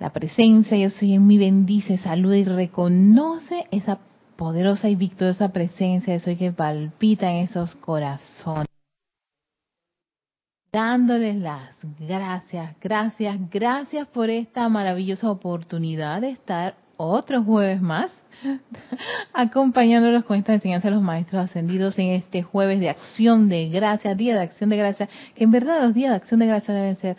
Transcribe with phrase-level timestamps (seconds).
[0.00, 3.98] La presencia yo soy en mi bendice, saluda y reconoce esa
[4.36, 8.68] poderosa y victoriosa presencia de soy que palpita en esos corazones.
[10.70, 18.12] Dándoles las gracias, gracias, gracias por esta maravillosa oportunidad de estar otro jueves más
[19.32, 24.14] acompañándolos con esta enseñanza de los maestros ascendidos en este jueves de acción de gracia,
[24.14, 26.96] día de acción de gracia, que en verdad los días de acción de gracia deben
[26.98, 27.16] ser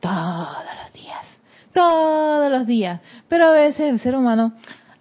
[0.00, 1.24] todos los días,
[1.72, 4.52] todos los días, pero a veces el ser humano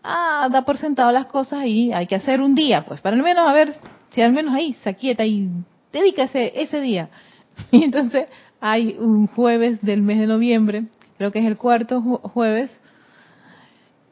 [0.03, 3.23] ah, da por sentado las cosas y hay que hacer un día, pues para al
[3.23, 3.73] menos a ver
[4.11, 5.49] si al menos ahí se aquieta y
[5.91, 7.09] dedícase ese día.
[7.71, 8.27] Y entonces
[8.61, 10.85] hay un jueves del mes de noviembre,
[11.17, 12.79] creo que es el cuarto jueves,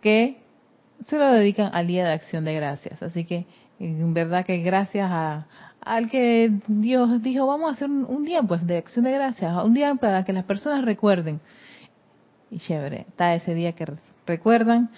[0.02, 0.38] que
[1.05, 3.02] se lo dedican al Día de Acción de Gracias.
[3.03, 3.45] Así que
[3.80, 5.45] en verdad que gracias a,
[5.81, 9.73] al que Dios dijo, vamos a hacer un, día pues de acción de gracias, un
[9.73, 11.39] día para que las personas recuerden.
[12.55, 13.86] Y chévere, está ese día que
[14.26, 14.90] recuerdan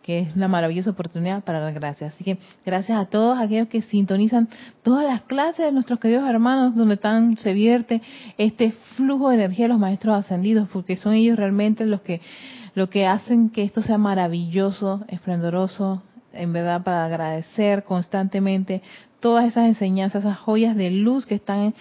[0.00, 2.14] que es una maravillosa oportunidad para dar gracias.
[2.14, 4.48] Así que gracias a todos aquellos que sintonizan
[4.84, 8.00] todas las clases de nuestros queridos hermanos donde están, se vierte
[8.38, 12.20] este flujo de energía de los maestros ascendidos, porque son ellos realmente los que
[12.76, 18.82] lo que hacen que esto sea maravilloso, esplendoroso, en verdad para agradecer constantemente
[19.18, 21.74] todas esas enseñanzas, esas joyas de luz que están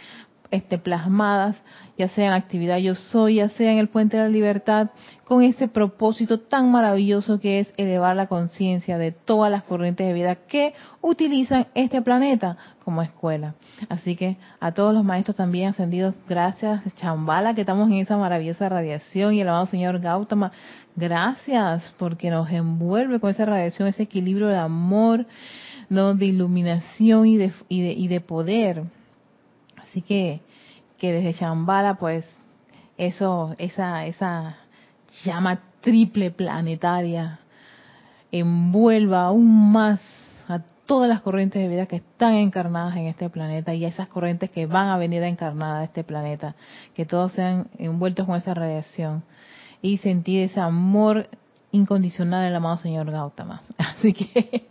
[0.52, 1.55] este, plasmadas,
[1.97, 4.89] ya sea en la actividad Yo Soy, ya sea en el Puente de la Libertad,
[5.25, 10.14] con ese propósito tan maravilloso que es elevar la conciencia de todas las corrientes de
[10.14, 13.53] vida que utilizan este planeta como escuela.
[13.89, 18.70] Así que a todos los maestros también ascendidos, gracias Chambala, que estamos en esa maravillosa
[18.70, 20.52] radiación, y el amado Señor Gautama,
[20.95, 25.25] gracias porque nos envuelve con esa radiación, ese equilibrio de amor,
[25.89, 26.16] ¿no?
[26.16, 28.83] de iluminación y de, y de, y de poder
[29.89, 30.41] Así que,
[30.99, 32.29] que desde Shambhala, pues,
[32.97, 34.57] eso, esa, esa
[35.23, 37.39] llama triple planetaria
[38.31, 39.99] envuelva aún más
[40.47, 44.09] a todas las corrientes de vida que están encarnadas en este planeta y a esas
[44.09, 46.55] corrientes que van a venir a encarnar a este planeta,
[46.93, 49.23] que todos sean envueltos con esa radiación
[49.81, 51.30] y sentir ese amor
[51.71, 53.61] incondicional del amado señor Gautama.
[53.77, 54.67] Así que,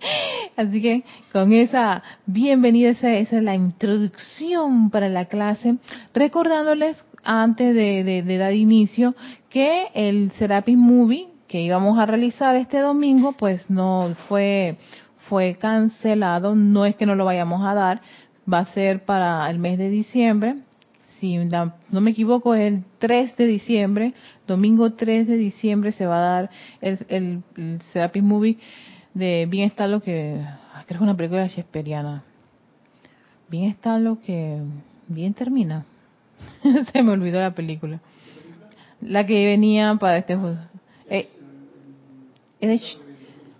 [0.57, 5.77] así que con esa bienvenida, esa, es la introducción para la clase,
[6.15, 9.15] recordándoles antes de, dar inicio
[9.51, 14.77] que el Serapis Movie que íbamos a realizar este domingo, pues no fue
[15.29, 18.01] fue cancelado, no es que no lo vayamos a dar,
[18.51, 20.57] va a ser para el mes de diciembre,
[21.21, 24.15] si no me equivoco, es el 3 de diciembre,
[24.47, 28.59] domingo 3 de diciembre se va a dar el, el, el Movie
[29.15, 30.41] de Bien está lo que,
[30.73, 32.25] creo que es una película shakespeariana.
[33.49, 34.61] Bien está lo que,
[35.09, 35.85] bien termina.
[36.93, 38.01] se me olvidó la película.
[39.01, 40.37] La que venía para este
[41.11, 41.29] eh,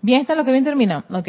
[0.01, 1.05] bien está lo que bien termina.
[1.09, 1.27] Ok.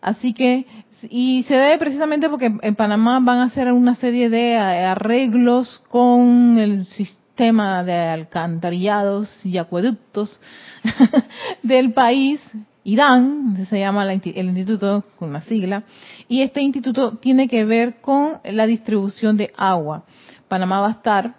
[0.00, 0.66] Así que
[1.10, 6.58] y se debe precisamente porque en Panamá van a hacer una serie de arreglos con
[6.58, 10.40] el sistema de alcantarillados y acueductos
[11.62, 12.40] del país,
[12.84, 15.84] IDAN, se llama el instituto con la sigla,
[16.28, 20.04] y este instituto tiene que ver con la distribución de agua.
[20.48, 21.34] Panamá va a estar,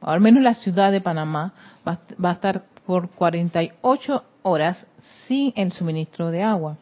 [0.00, 1.54] o al menos la ciudad de Panamá,
[1.86, 4.86] va, va a estar por 48 horas
[5.26, 6.76] sin el suministro de agua.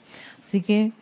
[0.46, 0.92] Así que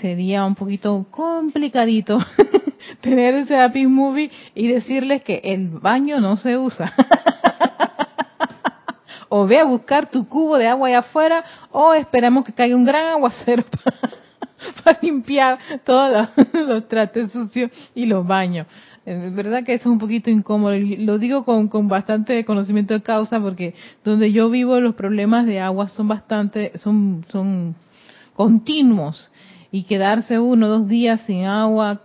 [0.00, 2.18] sería un poquito complicadito
[3.00, 6.92] tener ese Happy Movie y decirles que el baño no se usa.
[9.28, 12.84] o ve a buscar tu cubo de agua allá afuera o esperamos que caiga un
[12.84, 13.64] gran aguacero
[14.84, 18.66] para, limpiar todos los, trates sucios y los baños.
[19.04, 20.74] Es verdad que es un poquito incómodo.
[20.78, 25.60] Lo digo con, con bastante conocimiento de causa porque donde yo vivo los problemas de
[25.60, 27.74] agua son bastante, son, son
[28.34, 29.30] continuos
[29.74, 32.02] y quedarse uno dos días sin agua,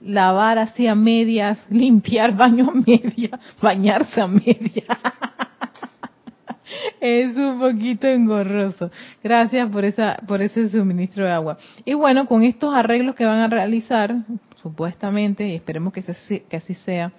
[0.00, 4.86] lavar así a medias, limpiar baño a medias, bañarse a medias.
[7.00, 8.92] es un poquito engorroso.
[9.24, 11.58] Gracias por esa por ese suministro de agua.
[11.84, 14.14] Y bueno, con estos arreglos que van a realizar,
[14.62, 16.04] supuestamente, y esperemos que,
[16.48, 17.10] que así sea,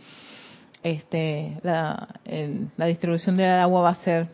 [0.84, 2.08] este, la,
[2.78, 4.30] la distribución del agua va a ser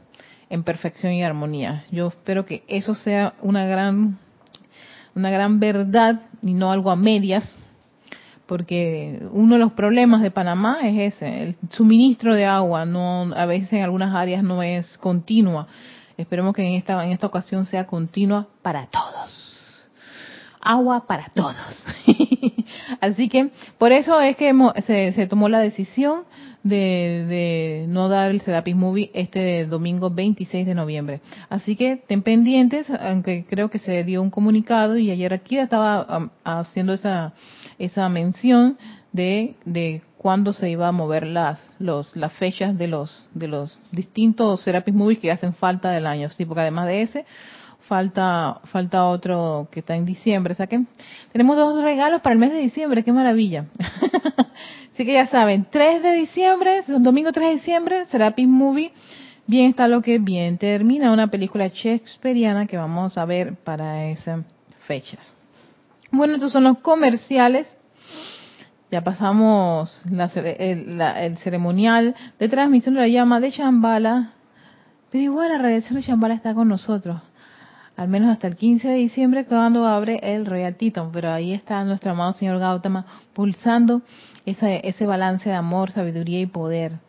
[0.51, 1.86] en perfección y armonía.
[1.89, 4.19] Yo espero que eso sea una gran
[5.18, 7.44] una gran verdad y no algo a medias,
[8.46, 13.46] porque uno de los problemas de Panamá es ese, el suministro de agua, no a
[13.48, 15.68] veces en algunas áreas no es continua.
[16.18, 19.81] Esperemos que en esta en esta ocasión sea continua para todos.
[20.62, 21.56] Agua para todos.
[23.02, 23.50] Así que
[23.80, 24.54] por eso es que
[24.86, 26.24] se, se tomó la decisión
[26.63, 31.21] de, de no dar el Serapis Movie este domingo 26 de noviembre.
[31.50, 36.30] Así que ten pendientes, aunque creo que se dio un comunicado y ayer aquí estaba
[36.44, 37.33] haciendo esa,
[37.80, 38.77] esa mención
[39.12, 43.80] de, de cuándo se iba a mover las, los, las fechas de los, de los
[43.92, 46.30] distintos Serapis Movies que hacen falta del año.
[46.30, 47.25] Sí, porque además de ese,
[47.88, 50.54] falta falta otro que está en diciembre.
[50.54, 50.68] O
[51.31, 53.66] tenemos dos regalos para el mes de diciembre, qué maravilla.
[54.94, 58.92] Así que ya saben, 3 de diciembre, domingo 3 de diciembre, Serapis Movie.
[59.45, 64.44] Bien está lo que bien termina, una película shakespeariana que vamos a ver para esas
[64.88, 65.38] fechas.
[66.12, 67.68] Bueno, estos son los comerciales.
[68.90, 74.33] Ya pasamos el, ceremonial de transmisión de la llama de Chambala.
[75.12, 77.22] Pero igual la radiación de Chambala está con nosotros.
[77.97, 81.11] Al menos hasta el 15 de diciembre cuando abre el Royal Teton.
[81.11, 84.03] Pero ahí está nuestro amado señor Gautama pulsando
[84.45, 86.99] ese, ese balance de amor, sabiduría y poder.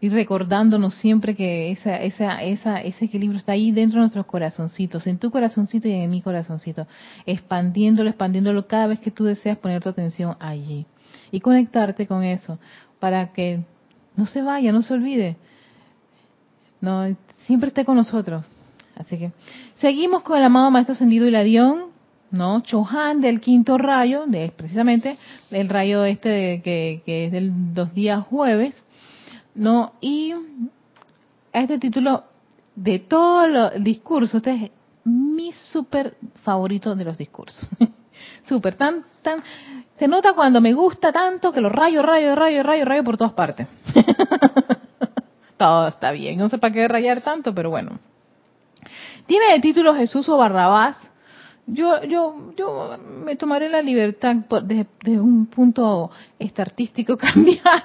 [0.00, 5.06] Y recordándonos siempre que esa, esa, esa, ese equilibrio está ahí dentro de nuestros corazoncitos,
[5.08, 6.86] en tu corazoncito y en mi corazoncito,
[7.26, 10.86] expandiéndolo, expandiéndolo cada vez que tú deseas poner tu atención allí.
[11.32, 12.58] Y conectarte con eso,
[13.00, 13.64] para que
[14.14, 15.36] no se vaya, no se olvide.
[16.80, 17.16] No,
[17.46, 18.44] siempre esté con nosotros.
[18.96, 19.32] Así que
[19.78, 21.86] seguimos con el amado Maestro Ascendido Hilarión,
[22.30, 22.60] ¿no?
[22.60, 25.16] Chohan del quinto rayo, de precisamente
[25.50, 28.74] el rayo este que, que es de los días jueves,
[29.54, 29.92] ¿no?
[30.00, 30.34] Y
[31.52, 32.24] este título
[32.74, 34.70] de todo el discurso, este es
[35.04, 37.68] mi súper favorito de los discursos.
[38.48, 39.42] súper, tan, tan,
[39.98, 43.32] se nota cuando me gusta tanto que lo rayo, rayo, rayo, rayo, rayo por todas
[43.32, 43.68] partes.
[45.56, 47.98] Todo está bien, no sé para qué rayar tanto, pero bueno.
[49.26, 50.96] Tiene el título Jesús o Barrabás,
[51.66, 54.86] yo, yo, yo me tomaré la libertad de,
[55.18, 57.82] un punto este, artístico cambiar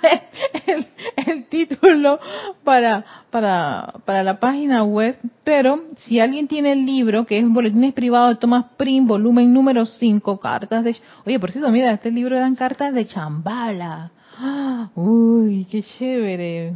[1.26, 2.20] el, título
[2.64, 7.54] para, para, para la página web, pero si alguien tiene el libro, que es un
[7.54, 10.98] boletín privado de Thomas Prim, volumen número 5, cartas de...
[11.26, 14.12] Oye, por cierto, mira, este libro dan cartas de chambala.
[14.96, 16.74] Uy, qué chévere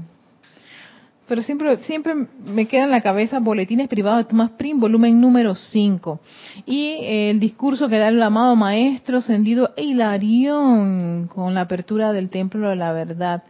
[1.34, 2.14] pero siempre, siempre
[2.46, 6.20] me queda en la cabeza Boletines Privados de Thomas Prim, volumen número 5.
[6.68, 12.70] Y el discurso que da el amado Maestro Ascendido Hilarión con la apertura del Templo
[12.70, 13.42] de la Verdad.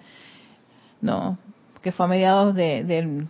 [1.02, 1.38] No,
[1.82, 3.28] que fue a mediados de, del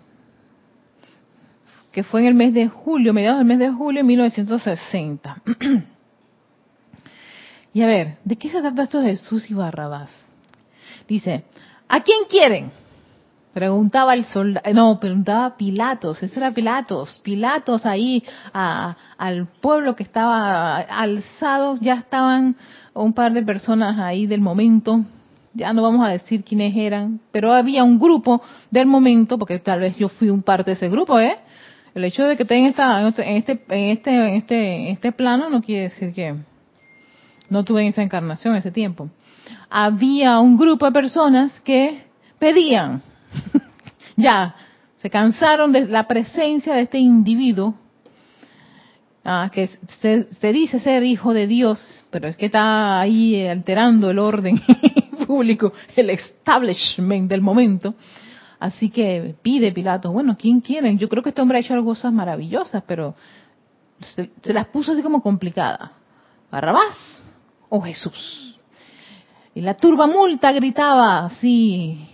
[1.91, 5.41] que fue en el mes de julio, mediados del mes de julio de 1960.
[7.73, 10.11] y a ver, ¿de qué se trata esto de Jesús y Barrabás?
[11.07, 11.43] Dice,
[11.87, 12.82] ¿a quién quieren?
[13.53, 20.77] Preguntaba el soldado, no, preguntaba Pilatos, eso era Pilatos, Pilatos ahí al pueblo que estaba
[20.77, 22.55] alzado, ya estaban
[22.95, 25.01] un par de personas ahí del momento,
[25.53, 28.41] ya no vamos a decir quiénes eran, pero había un grupo
[28.71, 31.37] del momento, porque tal vez yo fui un parte de ese grupo, ¿eh?
[31.93, 35.61] El hecho de que estén en, este, en este, en este, este, este plano no
[35.61, 36.35] quiere decir que
[37.49, 39.09] no tuve esa encarnación ese tiempo.
[39.69, 42.03] Había un grupo de personas que
[42.39, 43.03] pedían,
[44.15, 44.55] ya,
[44.97, 47.75] se cansaron de la presencia de este individuo
[49.25, 49.69] ah, que
[50.01, 54.61] se, dice ser hijo de Dios, pero es que está ahí alterando el orden
[55.27, 57.95] público, el establishment del momento.
[58.59, 60.97] Así que pide Pilato, bueno, ¿quién quieren?
[60.97, 63.13] Yo creo que este hombre ha hecho cosas maravillosas, pero
[63.99, 65.91] se, se las puso así como complicada.
[66.49, 67.25] ¿Barrabás
[67.67, 68.57] o Jesús?
[69.53, 72.07] Y la turba multa gritaba así,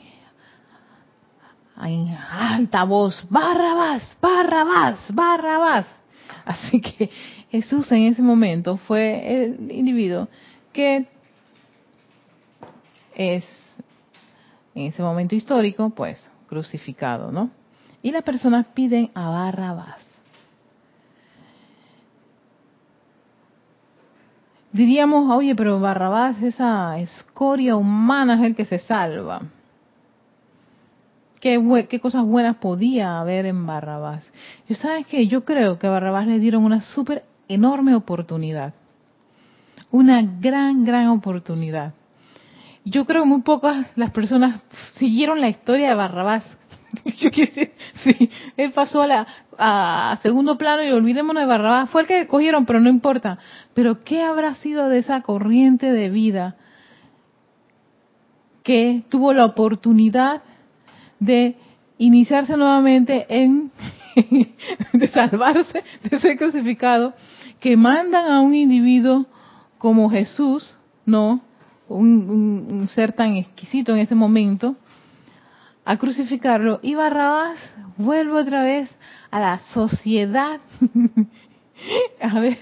[1.87, 5.87] en alta voz, Barrabás, Barrabás, Barrabás.
[6.45, 7.09] Así que
[7.49, 10.27] Jesús en ese momento fue el individuo
[10.73, 11.07] que
[13.15, 13.45] es,
[14.75, 17.51] en ese momento histórico, pues crucificado, ¿no?
[18.01, 20.05] Y las personas piden a Barrabás.
[24.71, 29.41] Diríamos, oye, pero Barrabás, esa escoria humana es el que se salva
[31.39, 34.23] qué, cosas buenas podía haber en Barrabás.
[34.67, 38.73] Yo sabes que yo creo que a Barrabás le dieron una súper enorme oportunidad.
[39.91, 41.93] Una gran, gran oportunidad.
[42.85, 44.61] Yo creo que muy pocas las personas
[44.97, 46.43] siguieron la historia de Barrabás.
[47.05, 47.29] Yo
[48.03, 49.27] sí, él pasó a, la,
[49.57, 51.89] a segundo plano y olvidémonos de Barrabás.
[51.89, 53.39] Fue el que cogieron, pero no importa.
[53.73, 56.55] Pero ¿qué habrá sido de esa corriente de vida
[58.63, 60.43] que tuvo la oportunidad
[61.19, 61.55] de
[61.97, 63.71] iniciarse nuevamente en,
[64.93, 67.13] de salvarse de ser crucificado,
[67.59, 69.25] que mandan a un individuo
[69.77, 71.41] como Jesús, ¿no?
[71.89, 74.75] un, ser tan exquisito en ese momento,
[75.85, 77.57] a crucificarlo y Barrabás
[77.97, 78.89] vuelve otra vez
[79.31, 80.59] a la sociedad.
[82.21, 82.59] a ver,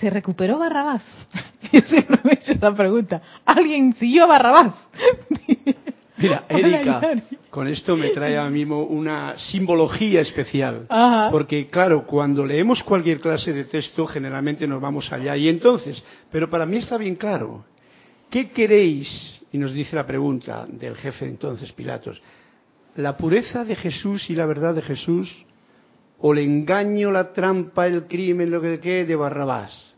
[0.00, 1.02] ¿se recuperó Barrabás?
[1.72, 3.20] Yo siempre me he hecho pregunta.
[3.44, 4.74] ¿Alguien siguió a Barrabás?
[6.16, 7.00] Mira, Erika,
[7.50, 10.86] con esto me trae a mí una simbología especial.
[11.30, 15.36] Porque, claro, cuando leemos cualquier clase de texto, generalmente nos vamos allá.
[15.36, 17.64] Y entonces, pero para mí está bien claro.
[18.30, 19.40] ¿Qué queréis?
[19.52, 22.20] Y nos dice la pregunta del jefe entonces, Pilatos.
[22.96, 25.44] ¿La pureza de Jesús y la verdad de Jesús?
[26.18, 29.94] ¿O el engaño, la trampa, el crimen, lo que quede de Barrabás?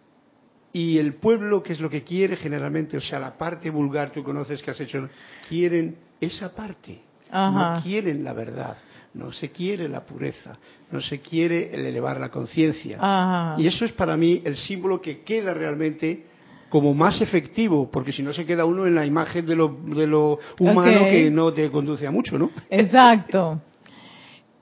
[0.73, 4.23] Y el pueblo, que es lo que quiere generalmente, o sea, la parte vulgar, tú
[4.23, 5.09] conoces que has hecho,
[5.49, 7.01] quieren esa parte.
[7.33, 8.77] No quieren la verdad,
[9.15, 10.57] no se quiere la pureza,
[10.91, 13.55] no se quiere el elevar la conciencia.
[13.59, 16.27] Y eso es para mí el símbolo que queda realmente
[16.69, 20.07] como más efectivo, porque si no se queda uno en la imagen de lo, de
[20.07, 22.51] lo humano que no te conduce a mucho, ¿no?
[22.71, 23.61] Exacto.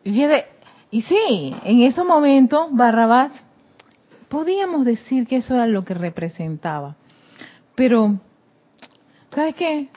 [0.04, 3.32] Y sí, en ese momento Barrabás
[4.28, 6.96] podíamos decir que eso era lo que representaba.
[7.74, 8.20] Pero,
[9.30, 9.88] ¿sabes qué?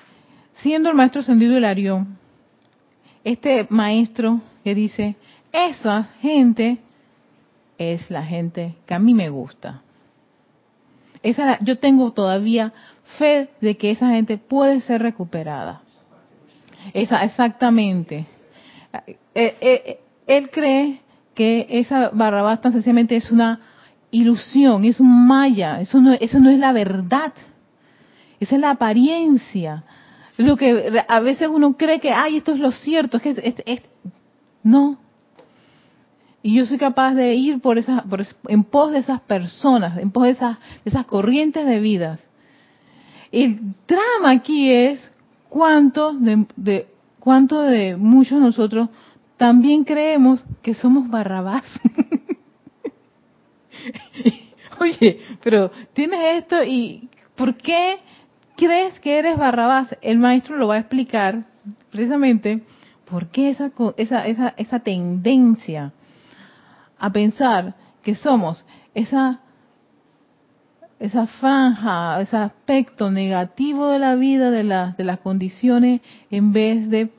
[0.61, 2.17] Siendo el maestro Sendido Hilarión,
[3.23, 5.15] este maestro que dice,
[5.51, 6.79] esa gente
[7.77, 9.81] es la gente que a mí me gusta.
[11.21, 12.73] Esa, yo tengo todavía
[13.17, 15.81] fe de que esa gente puede ser recuperada.
[16.93, 18.25] Esa, exactamente.
[19.05, 21.01] Eh, eh, eh, él cree
[21.35, 23.59] que esa Barrabás tan sencillamente es una
[24.09, 27.33] ilusión, es un maya, eso no, eso no es la verdad,
[28.39, 29.83] esa es la apariencia.
[30.37, 33.81] Lo que a veces uno cree que, ay, esto es lo cierto, es que es,
[34.63, 34.99] no.
[36.43, 38.05] Y yo soy capaz de ir por esa,
[38.47, 42.21] en pos de esas personas, en pos de esas, de esas corrientes de vidas.
[43.31, 45.11] El drama aquí es
[45.49, 46.87] cuánto de, de,
[47.19, 48.89] cuánto de muchos de nosotros
[49.37, 51.65] también creemos que somos barrabás.
[54.79, 57.97] Oye, pero tienes esto y ¿por qué
[58.57, 59.95] crees que eres Barrabás?
[60.01, 61.45] El maestro lo va a explicar
[61.89, 62.63] precisamente
[63.09, 65.93] por qué esa, esa, esa, esa tendencia
[66.99, 69.39] a pensar que somos esa
[70.99, 76.89] esa franja, ese aspecto negativo de la vida, de, las de las condiciones, en vez
[76.89, 77.11] de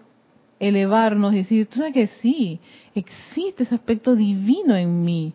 [0.58, 2.58] elevarnos y decir, tú sabes que sí,
[2.94, 5.32] existe ese aspecto divino en mí.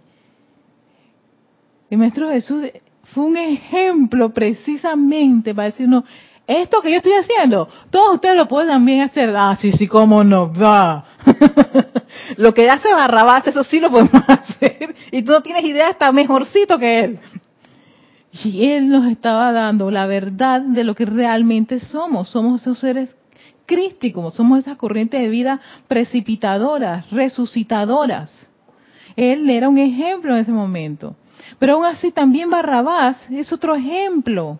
[1.89, 2.65] El Maestro Jesús
[3.13, 6.03] fue un ejemplo precisamente para decirnos,
[6.46, 9.34] esto que yo estoy haciendo, todos ustedes lo pueden también hacer.
[9.36, 11.05] Ah, sí, sí, cómo no, va.
[12.38, 14.93] lo que hace Barrabás, eso sí lo podemos hacer.
[15.12, 17.20] Y tú no tienes idea, está mejorcito que él.
[18.43, 22.29] Y él nos estaba dando la verdad de lo que realmente somos.
[22.29, 23.15] Somos esos seres
[23.65, 28.50] crísticos, somos esas corrientes de vida precipitadoras, resucitadoras.
[29.15, 31.15] Él era un ejemplo en ese momento.
[31.60, 34.60] Pero aún así también Barrabás es otro ejemplo.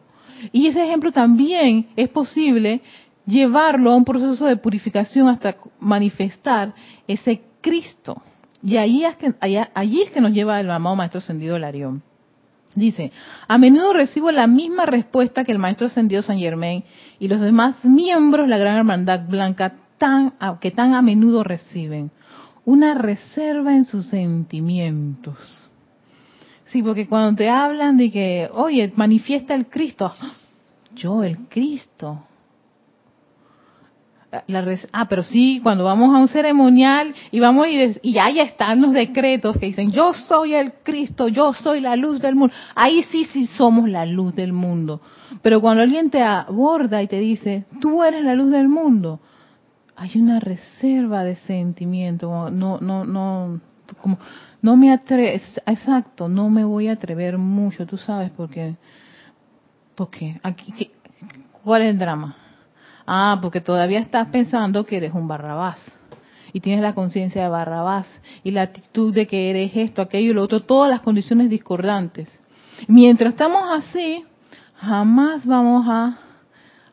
[0.52, 2.82] Y ese ejemplo también es posible
[3.26, 6.74] llevarlo a un proceso de purificación hasta manifestar
[7.08, 8.22] ese Cristo.
[8.62, 9.04] Y ahí
[9.74, 12.02] allí es que nos lleva el amado Maestro Ascendido Larión.
[12.76, 13.12] Dice,
[13.48, 16.84] a menudo recibo la misma respuesta que el Maestro Ascendido San Germain
[17.20, 22.12] y los demás miembros de la Gran Hermandad Blanca tan, que tan a menudo reciben.
[22.66, 25.70] Una reserva en sus sentimientos.
[26.74, 30.12] Sí, porque cuando te hablan de que, oye, manifiesta el Cristo,
[30.96, 32.24] yo el Cristo.
[34.92, 38.92] ah, pero sí, cuando vamos a un ceremonial y vamos y, y ahí están los
[38.92, 42.56] decretos que dicen, yo soy el Cristo, yo soy la luz del mundo.
[42.74, 45.00] Ahí sí, sí somos la luz del mundo.
[45.44, 49.20] Pero cuando alguien te aborda y te dice, tú eres la luz del mundo,
[49.96, 53.62] hay una reserva de sentimiento, no, no, no,
[54.02, 54.18] como
[54.64, 58.76] no me atrevo, exacto, no me voy a atrever mucho, tú sabes, porque,
[59.94, 60.90] porque aquí,
[61.64, 62.38] ¿cuál es el drama?
[63.06, 65.80] Ah, porque todavía estás pensando que eres un barrabás
[66.54, 68.08] y tienes la conciencia de barrabás
[68.42, 72.30] y la actitud de que eres esto, aquello y lo otro, todas las condiciones discordantes.
[72.88, 74.24] Mientras estamos así,
[74.78, 76.20] jamás vamos a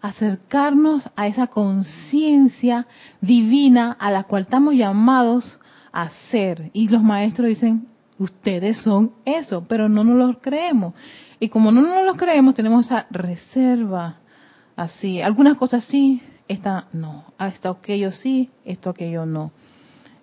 [0.03, 2.89] acercarnos a esa conciencia
[3.21, 5.61] divina a la cual estamos llamados
[5.93, 6.71] hacer.
[6.73, 7.87] Y los maestros dicen,
[8.19, 10.95] ustedes son eso, pero no nos lo creemos.
[11.39, 14.17] Y como no nos lo creemos, tenemos esa reserva
[14.77, 15.21] así.
[15.21, 17.25] Algunas cosas sí, esta no.
[17.39, 19.53] Ah, esto aquello sí, esto aquello no.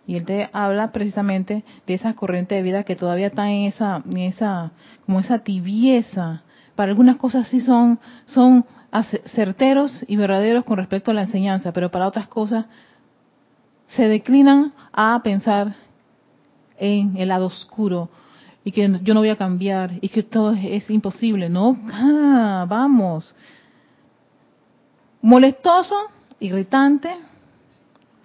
[0.06, 4.02] Y él te habla precisamente de esas corrientes de vida que todavía están en esa,
[4.10, 4.72] en esa,
[5.06, 6.44] como esa tibieza
[6.78, 8.64] para algunas cosas sí son, son
[9.34, 12.68] certeros y verdaderos con respecto a la enseñanza, pero para otras cosas
[13.88, 15.76] se declinan a pensar
[16.78, 18.10] en el lado oscuro
[18.64, 21.50] y que yo no voy a cambiar y que todo es, imposible.
[21.50, 23.34] No, ah, vamos.
[25.22, 25.96] Molestoso,
[26.40, 27.10] irritante,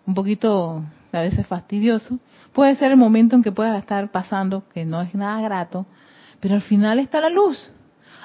[0.05, 2.19] un poquito a veces fastidioso.
[2.53, 5.87] Puede ser el momento en que pueda estar pasando, que no es nada grato,
[6.41, 7.73] pero al final está la luz.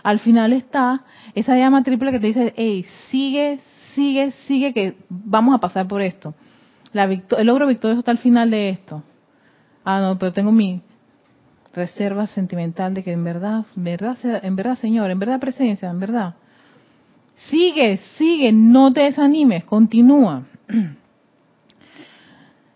[0.01, 1.03] Al final está
[1.36, 3.60] esa llama triple que te dice, hey, sigue,
[3.94, 6.34] sigue, sigue, que vamos a pasar por esto.
[6.98, 9.04] La el logro victorioso está al final de esto.
[9.86, 10.82] Ah, no, pero tengo mi
[11.74, 16.00] reserva sentimental de que en verdad, en verdad, en verdad, Señor, en verdad presencia, en
[16.00, 16.34] verdad.
[17.51, 20.46] Sigue, sigue, no te desanimes, continúa.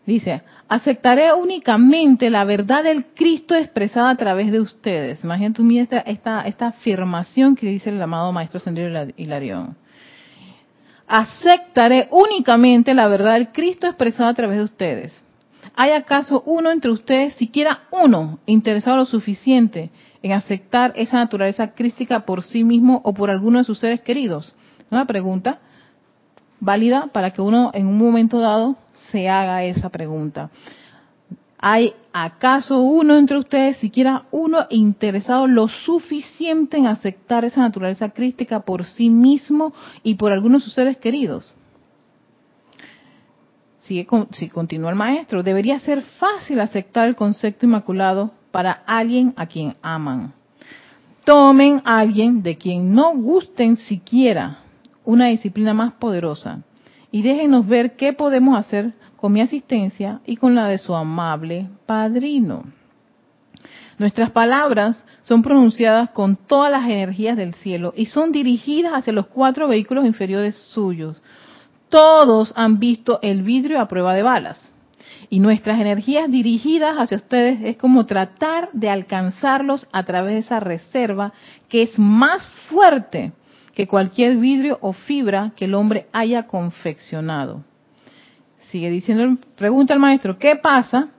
[0.06, 5.24] Dice, aceptaré únicamente la verdad del Cristo expresada a través de ustedes.
[5.24, 9.76] Imagínate esta, esta, esta afirmación que dice el amado Maestro Sendero Hilarión.
[11.14, 15.24] Aceptaré únicamente la verdad del Cristo expresada a través de ustedes.
[15.76, 19.90] ¿Hay acaso uno entre ustedes, siquiera uno, interesado lo suficiente
[20.24, 24.56] en aceptar esa naturaleza crística por sí mismo o por alguno de sus seres queridos?
[24.90, 25.60] Una pregunta
[26.62, 28.78] válida para que uno en un momento dado
[29.12, 30.50] se haga esa pregunta.
[31.64, 38.62] ¿Hay acaso uno entre ustedes, siquiera uno, interesado lo suficiente en aceptar esa naturaleza crística
[38.62, 41.54] por sí mismo y por algunos de sus seres queridos?
[43.78, 49.46] Sigue, si continúa el maestro, debería ser fácil aceptar el concepto inmaculado para alguien a
[49.46, 50.34] quien aman.
[51.24, 54.62] Tomen a alguien de quien no gusten siquiera
[55.06, 56.64] una disciplina más poderosa
[57.12, 61.68] y déjenos ver qué podemos hacer con mi asistencia y con la de su amable
[61.86, 62.64] padrino.
[63.98, 69.28] Nuestras palabras son pronunciadas con todas las energías del cielo y son dirigidas hacia los
[69.28, 71.22] cuatro vehículos inferiores suyos.
[71.90, 74.72] Todos han visto el vidrio a prueba de balas.
[75.30, 80.60] Y nuestras energías dirigidas hacia ustedes es como tratar de alcanzarlos a través de esa
[80.60, 81.32] reserva
[81.70, 83.34] que es más fuerte
[83.74, 87.64] que cualquier vidrio o fibra que el hombre haya confeccionado.
[88.70, 91.10] Sigue diciendo, pregunta el maestro, ¿qué pasa?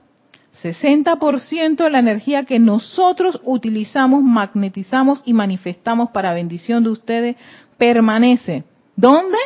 [0.61, 7.35] 60% de la energía que nosotros utilizamos, magnetizamos y manifestamos para bendición de ustedes
[7.77, 8.63] permanece.
[8.95, 9.37] ¿Dónde?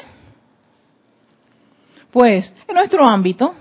[2.11, 3.55] Pues en nuestro ámbito.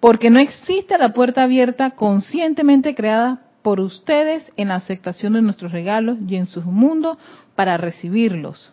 [0.00, 5.72] Porque no existe la puerta abierta conscientemente creada por ustedes en la aceptación de nuestros
[5.72, 7.18] regalos y en sus mundos
[7.54, 8.72] para recibirlos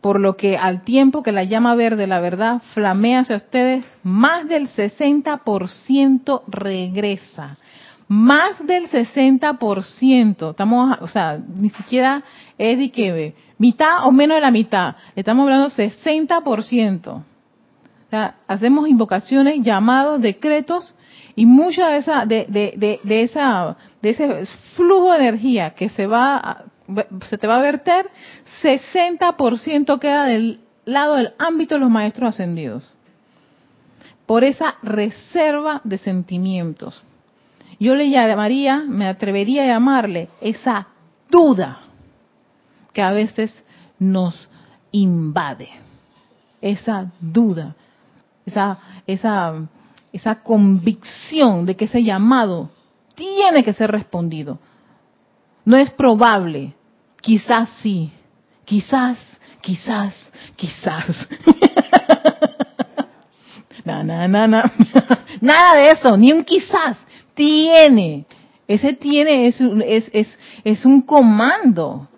[0.00, 4.48] por lo que al tiempo que la llama verde, la verdad, flamea hacia ustedes, más
[4.48, 7.58] del 60% regresa.
[8.08, 10.50] Más del 60%.
[10.50, 12.24] Estamos, o sea, ni siquiera
[12.58, 14.96] es de que mitad o menos de la mitad.
[15.14, 17.08] Estamos hablando 60%.
[17.08, 17.22] O
[18.48, 20.92] hacemos invocaciones, llamados, decretos
[21.38, 26.06] y mucha de esa, de, de, de, esa, de ese flujo de energía que se
[26.06, 26.64] va,
[27.28, 28.08] se te va a verter,
[28.62, 32.94] 60% queda del lado del ámbito de los maestros ascendidos.
[34.26, 37.02] Por esa reserva de sentimientos.
[37.80, 40.88] Yo le llamaría, me atrevería a llamarle esa
[41.30, 41.78] duda
[42.92, 43.64] que a veces
[43.98, 44.48] nos
[44.90, 45.68] invade.
[46.60, 47.76] Esa duda,
[48.44, 49.54] esa, esa,
[50.12, 52.70] esa convicción de que ese llamado
[53.18, 54.60] tiene que ser respondido.
[55.64, 56.74] No es probable,
[57.20, 58.12] quizás sí,
[58.64, 59.18] quizás,
[59.60, 60.14] quizás,
[60.54, 61.28] quizás.
[63.84, 64.62] no, no, no.
[65.40, 66.96] Nada de eso, ni un quizás.
[67.34, 68.24] Tiene.
[68.68, 72.08] Ese tiene es, es, es, es un comando.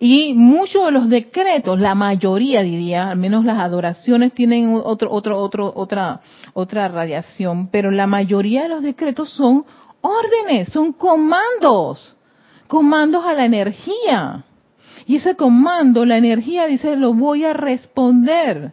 [0.00, 5.40] Y muchos de los decretos, la mayoría diría, al menos las adoraciones tienen otro, otro,
[5.40, 6.20] otro, otra,
[6.54, 9.64] otra radiación, pero la mayoría de los decretos son
[10.00, 12.16] órdenes, son comandos,
[12.66, 14.44] comandos a la energía.
[15.06, 18.72] Y ese comando, la energía dice, lo voy a responder.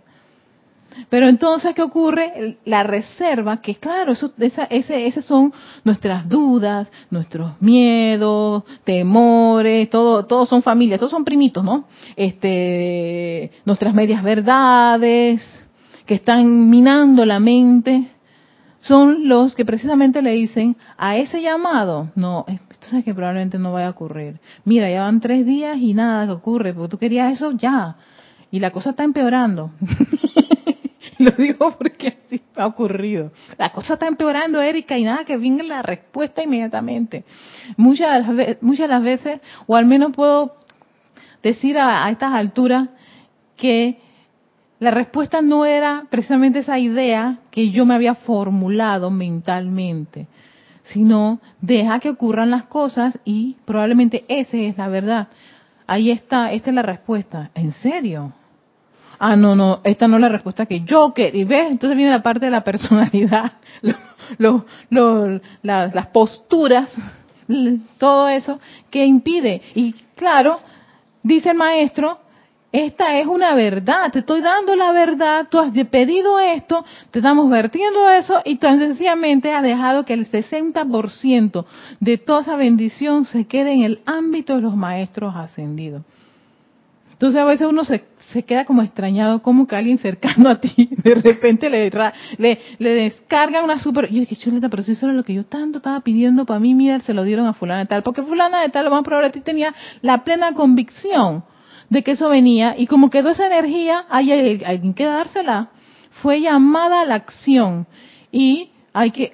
[1.09, 2.57] Pero entonces, ¿qué ocurre?
[2.65, 10.25] La reserva, que claro, eso, esa, ese, esas son nuestras dudas, nuestros miedos, temores, todo,
[10.25, 11.85] todos son familias, todos son primitos, ¿no?
[12.15, 15.41] Este, nuestras medias verdades,
[16.05, 18.11] que están minando la mente,
[18.87, 22.45] son los que precisamente le dicen a ese llamado, no,
[22.81, 24.39] sabes que probablemente no vaya a ocurrir.
[24.63, 27.95] Mira, ya van tres días y nada que ocurre, porque tú querías eso ya.
[28.51, 29.71] Y la cosa está empeorando.
[31.17, 33.31] Lo digo porque así ha ocurrido.
[33.57, 37.23] La cosa está empeorando, Erika, y nada, que venga la respuesta inmediatamente.
[37.77, 40.57] Muchas de las, muchas de las veces, o al menos puedo
[41.41, 42.89] decir a estas alturas,
[43.55, 43.99] que
[44.85, 50.27] la respuesta no era precisamente esa idea que yo me había formulado mentalmente,
[50.83, 55.29] sino deja que ocurran las cosas y probablemente esa es la verdad.
[55.87, 57.49] Ahí está, esta es la respuesta.
[57.55, 58.33] ¿En serio?
[59.17, 61.45] Ah, no, no, esta no es la respuesta que yo quería.
[61.45, 61.71] ¿Ves?
[61.71, 63.53] Entonces viene la parte de la personalidad,
[65.63, 66.91] las posturas,
[67.97, 68.59] todo eso
[68.91, 69.63] que impide.
[69.73, 70.59] Y claro,
[71.23, 72.19] dice el maestro,
[72.75, 77.49] esta es una verdad, te estoy dando la verdad, tú has pedido esto, te estamos
[77.49, 81.65] vertiendo eso y tan sencillamente has dejado que el 60%
[82.01, 86.01] de toda esa bendición se quede en el ámbito de los maestros ascendidos.
[87.13, 88.03] Entonces a veces uno se,
[88.43, 94.11] queda como extrañado, como que alguien cercano a ti de repente le, descarga una super...
[94.11, 96.59] Y yo dije, chuleta, pero si eso era lo que yo tanto estaba pidiendo para
[96.59, 99.03] mí, mira, se lo dieron a fulana de tal, porque fulana de tal lo más
[99.03, 101.45] probable ti tenía la plena convicción
[101.89, 105.69] de que eso venía y como quedó esa energía, hay, hay, que dársela.
[106.21, 107.87] Fue llamada a la acción
[108.31, 109.33] y hay que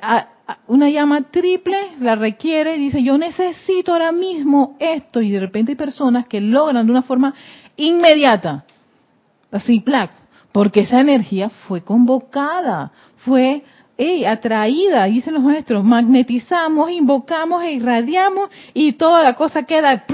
[0.68, 5.76] una llama triple la requiere dice yo necesito ahora mismo esto y de repente hay
[5.76, 7.34] personas que logran de una forma
[7.78, 8.66] inmediata
[9.52, 10.12] así plac
[10.52, 12.92] porque esa energía fue convocada
[13.24, 13.64] fue
[14.28, 20.06] atraída dicen los maestros magnetizamos invocamos e irradiamos y toda la cosa queda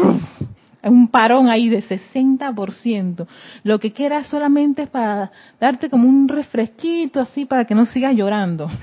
[0.89, 3.28] un parón ahí de 60%.
[3.63, 8.15] Lo que queda solamente es para darte como un refresquito así para que no sigas
[8.15, 8.69] llorando.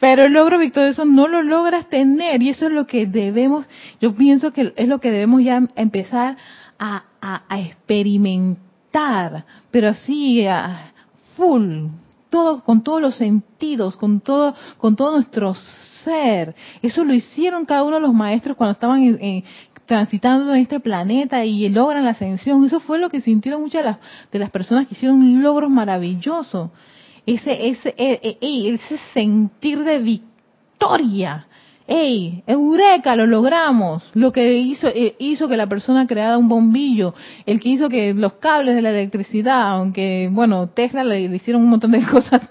[0.00, 3.66] Pero el logro victorioso no lo logras tener y eso es lo que debemos,
[4.00, 6.38] yo pienso que es lo que debemos ya empezar
[6.78, 7.04] a,
[7.50, 10.92] experimentar, pero así a
[11.36, 11.88] full,
[12.30, 15.54] todo, con todos los sentidos, con todo, con todo nuestro
[16.04, 16.54] ser.
[16.80, 19.18] Eso lo hicieron cada uno de los maestros cuando estaban
[19.84, 22.64] transitando en este planeta y logran la ascensión.
[22.64, 23.98] Eso fue lo que sintieron muchas de las,
[24.30, 26.70] de las personas que hicieron logros maravillosos.
[27.26, 31.46] Ese, ese, e, e, ese sentir de victoria.
[31.92, 32.44] ¡Ey!
[32.46, 33.16] ¡Eureka!
[33.16, 34.08] Lo logramos.
[34.14, 37.14] Lo que hizo, eh, hizo que la persona creara un bombillo.
[37.46, 41.70] El que hizo que los cables de la electricidad, aunque, bueno, Tesla le hicieron un
[41.70, 42.48] montón de cosas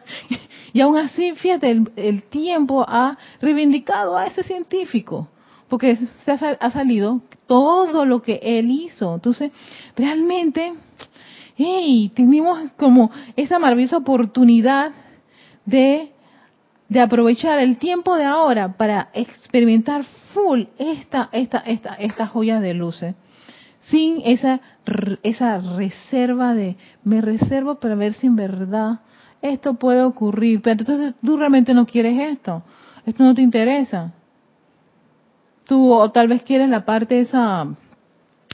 [0.73, 5.27] y aún así, fíjate, el, tiempo ha reivindicado a ese científico,
[5.67, 9.15] porque se ha, salido todo lo que él hizo.
[9.15, 9.51] Entonces,
[9.95, 10.73] realmente,
[11.55, 14.91] hey, tenemos como esa maravillosa oportunidad
[15.65, 16.11] de,
[16.89, 22.73] de aprovechar el tiempo de ahora para experimentar full esta, esta, esta, esta joya de
[22.73, 23.15] luces.
[23.81, 24.59] Sin esa,
[25.23, 28.99] esa reserva de me reservo para ver si en verdad
[29.41, 32.63] esto puede ocurrir, pero entonces tú realmente no quieres esto,
[33.05, 34.11] esto no te interesa.
[35.65, 37.67] Tú o tal vez quieres la parte esa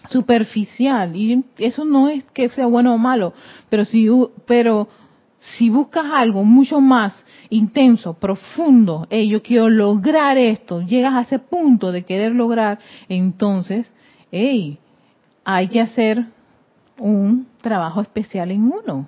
[0.10, 1.16] superficial.
[1.16, 3.34] Y eso no es que sea bueno o malo,
[3.70, 4.08] pero si
[4.46, 4.88] pero
[5.58, 11.40] si buscas algo mucho más intenso, profundo, hey, yo quiero lograr esto, llegas a ese
[11.40, 13.92] punto de querer lograr, entonces,
[14.32, 14.80] hey,
[15.44, 16.26] hay que hacer
[16.98, 19.08] un trabajo especial en uno.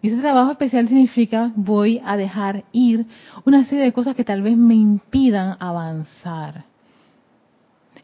[0.00, 3.06] Y ese trabajo especial significa voy a dejar ir
[3.44, 6.64] una serie de cosas que tal vez me impidan avanzar.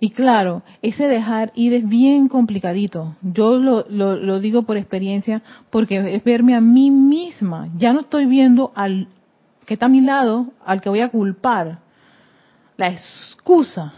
[0.00, 3.16] Y claro, ese dejar ir es bien complicadito.
[3.22, 7.68] Yo lo, lo, digo por experiencia porque es verme a mí misma.
[7.76, 9.08] Ya no estoy viendo al
[9.66, 11.78] que está a mi lado, al que voy a culpar.
[12.76, 13.94] La excusa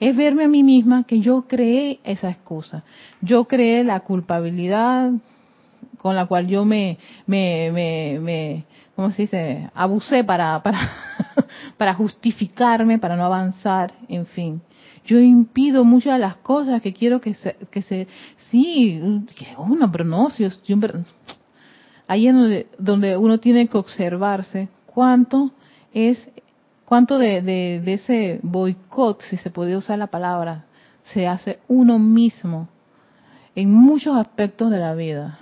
[0.00, 2.82] es verme a mí misma que yo creé esa excusa.
[3.20, 5.12] Yo creé la culpabilidad,
[5.98, 8.64] con la cual yo me, me, me, me
[8.96, 9.70] ¿cómo se dice?
[9.74, 10.90] Abusé para, para,
[11.76, 14.62] para justificarme, para no avanzar, en fin.
[15.06, 18.08] Yo impido muchas de las cosas que quiero que se, que se,
[18.50, 19.00] sí,
[19.36, 20.78] que uno, pero no, si yo,
[22.06, 25.52] ahí es donde, donde uno tiene que observarse cuánto
[25.94, 26.28] es,
[26.84, 30.66] cuánto de, de, de ese boicot, si se puede usar la palabra,
[31.14, 32.68] se hace uno mismo
[33.54, 35.38] en muchos aspectos de la vida.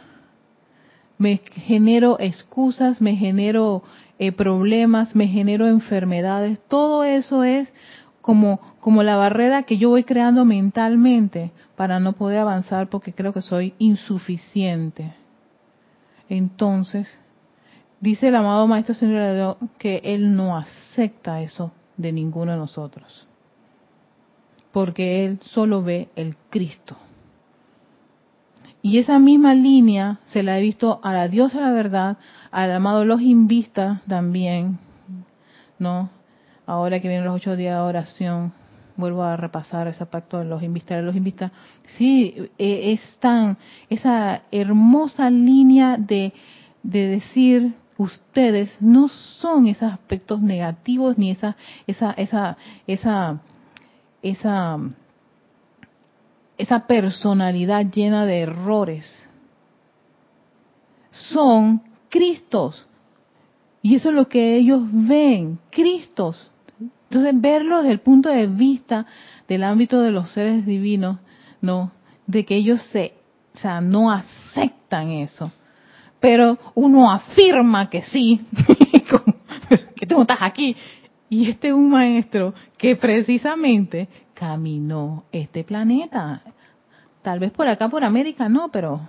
[1.18, 3.82] Me genero excusas, me genero
[4.18, 7.72] eh, problemas, me genero enfermedades, todo eso es
[8.20, 13.32] como, como la barrera que yo voy creando mentalmente para no poder avanzar porque creo
[13.32, 15.14] que soy insuficiente.
[16.28, 17.08] Entonces,
[18.00, 23.26] dice el amado Maestro Señor que Él no acepta eso de ninguno de nosotros,
[24.70, 26.94] porque Él solo ve el Cristo.
[28.82, 32.16] Y esa misma línea se la he visto a la diosa de la verdad,
[32.50, 34.78] al amado los invistas también,
[35.78, 36.10] ¿no?
[36.66, 38.52] Ahora que vienen los ocho días de oración,
[38.96, 41.52] vuelvo a repasar ese pacto de los invistas, los invistas.
[41.96, 43.56] Sí, e, es tan,
[43.88, 46.32] esa hermosa línea de,
[46.82, 53.40] de decir, ustedes no son esos aspectos negativos ni esa, esa, esa, esa,
[54.22, 54.78] esa
[56.56, 59.28] esa personalidad llena de errores.
[61.10, 62.86] Son Cristos.
[63.82, 66.50] Y eso es lo que ellos ven, Cristos.
[67.14, 69.06] Entonces, verlo desde el punto de vista
[69.46, 71.20] del ámbito de los seres divinos,
[71.60, 71.92] no,
[72.26, 73.14] de que ellos se,
[73.54, 75.52] o sea, no aceptan eso.
[76.18, 78.44] Pero uno afirma que sí,
[79.94, 80.74] que tú estás aquí.
[81.28, 86.42] Y este es un maestro que precisamente caminó este planeta.
[87.22, 89.02] Tal vez por acá, por América, no, pero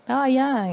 [0.00, 0.66] estaba allá,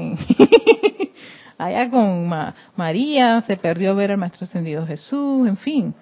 [1.56, 2.28] allá con
[2.74, 5.94] María, se perdió ver al Maestro Ascendido Jesús, en fin,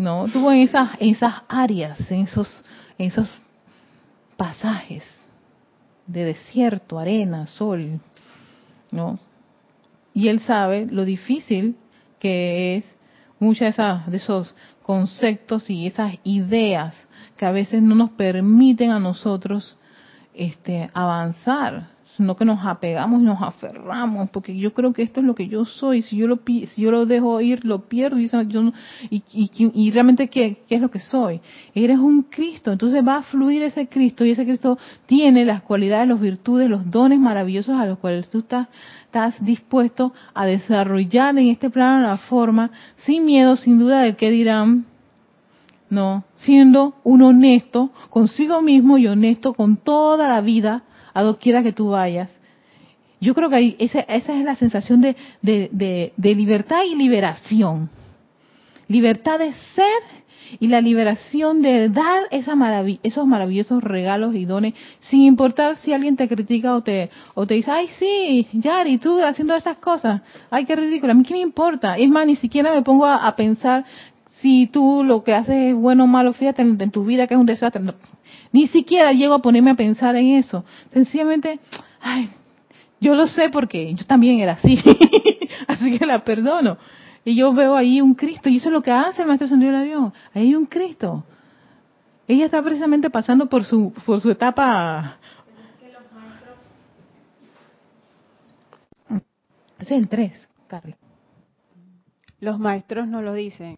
[0.00, 2.62] no, tuvo en esas, en esas áreas, en esos,
[2.96, 3.28] en esos
[4.38, 5.04] pasajes
[6.06, 8.00] de desierto, arena, sol,
[8.90, 9.18] ¿no?
[10.14, 11.76] Y él sabe lo difícil
[12.18, 12.84] que es
[13.38, 16.96] muchas de, de esos conceptos y esas ideas
[17.36, 19.76] que a veces no nos permiten a nosotros
[20.32, 25.26] este, avanzar, sino que nos apegamos y nos aferramos, porque yo creo que esto es
[25.26, 28.28] lo que yo soy, si yo lo, si yo lo dejo ir, lo pierdo, y,
[28.28, 28.72] yo,
[29.10, 31.40] y, y, realmente ¿qué, ¿qué, es lo que soy?
[31.74, 36.08] Eres un Cristo, entonces va a fluir ese Cristo, y ese Cristo tiene las cualidades,
[36.08, 38.68] las virtudes, los dones maravillosos a los cuales tú estás,
[39.04, 44.30] estás dispuesto a desarrollar en este plano la forma, sin miedo, sin duda del que
[44.30, 44.86] dirán,
[45.90, 51.72] no, siendo un honesto consigo mismo y honesto con toda la vida, a doquiera que
[51.72, 52.30] tú vayas.
[53.20, 57.90] Yo creo que esa, es la sensación de, de, libertad y liberación.
[58.88, 60.20] Libertad de ser
[60.58, 62.54] y la liberación de dar esa
[63.02, 67.54] esos maravillosos regalos y dones, sin importar si alguien te critica o te, o te
[67.54, 71.40] dice, ay sí, Yari, tú haciendo esas cosas, ay qué ridículo, a mí qué me
[71.40, 71.98] importa.
[71.98, 73.84] Es más, ni siquiera me pongo a pensar
[74.40, 77.40] si tú lo que haces es bueno o malo, fíjate en, tu vida que es
[77.40, 77.82] un desastre.
[78.52, 80.64] Ni siquiera llego a ponerme a pensar en eso.
[80.92, 81.60] Sencillamente,
[82.00, 82.30] ay,
[83.00, 84.76] yo lo sé porque yo también era así.
[85.66, 86.78] así que la perdono.
[87.24, 89.78] Y yo veo ahí un Cristo, y eso es lo que hace el Maestro Ascendido
[89.78, 90.12] de Dios.
[90.34, 91.24] Ahí hay un Cristo.
[92.26, 95.18] Ella está precisamente pasando por su, por su etapa.
[99.78, 100.96] Es el 3, Carlos.
[102.38, 103.76] Los maestros no lo dicen.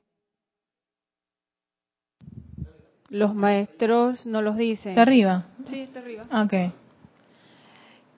[3.12, 4.92] Los maestros no los dicen.
[4.92, 5.44] ¿Está arriba?
[5.66, 6.22] Sí, está arriba.
[6.32, 6.72] Ok.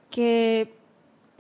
[0.09, 0.73] Que,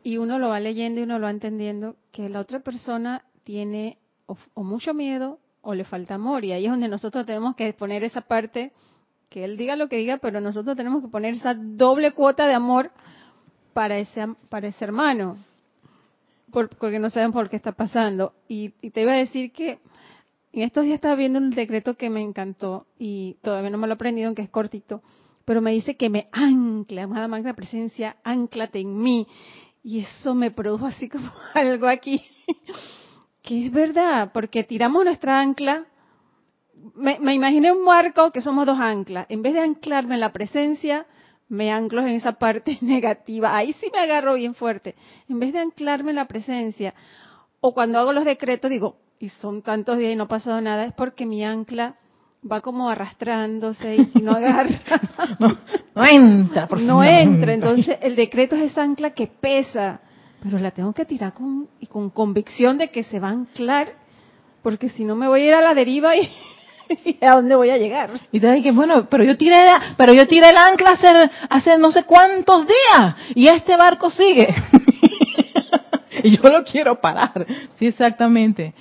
[0.02, 3.96] y uno lo va leyendo y uno lo va entendiendo, que la otra persona tiene
[4.26, 6.44] o, mucho miedo o le falta amor.
[6.44, 8.72] Y ahí es donde nosotros tenemos que poner esa parte,
[9.28, 12.54] que él diga lo que diga, pero nosotros tenemos que poner esa doble cuota de
[12.54, 12.90] amor
[13.72, 15.36] para ese, para ese hermano.
[16.50, 18.32] porque no saben por qué está pasando.
[18.48, 19.78] Y, y te iba a decir que
[20.54, 23.94] en estos días estaba viendo un decreto que me encantó y todavía no me lo
[23.94, 25.02] he aprendido, aunque es cortito,
[25.44, 29.26] pero me dice que me ancla, amada magna presencia, anclate en mí.
[29.82, 32.24] Y eso me produjo así como algo aquí,
[33.42, 35.86] que es verdad, porque tiramos nuestra ancla.
[36.94, 39.26] Me, imaginé un marco que somos dos anclas.
[39.30, 41.06] En vez de anclarme en la presencia,
[41.48, 43.56] me anclo en esa parte negativa.
[43.56, 44.94] Ahí sí me agarro bien fuerte.
[45.28, 46.94] En vez de anclarme en la presencia,
[47.60, 50.84] o cuando hago los decretos, digo, y son tantos días y no ha pasado nada,
[50.84, 51.94] es porque mi ancla
[52.50, 54.78] va como arrastrándose y no agarra.
[55.94, 60.02] no, entra, por No entra, entonces el decreto es esa ancla que pesa,
[60.42, 63.94] pero la tengo que tirar con, y con convicción de que se va a anclar,
[64.62, 66.28] porque si no me voy a ir a la deriva y,
[67.22, 68.10] a dónde voy a llegar.
[68.30, 69.56] Y te que bueno, pero yo tiré,
[69.96, 74.54] pero yo tiré el ancla hace, hace no sé cuántos días y este barco sigue.
[76.24, 77.46] y yo lo quiero parar.
[77.76, 78.74] Sí, exactamente.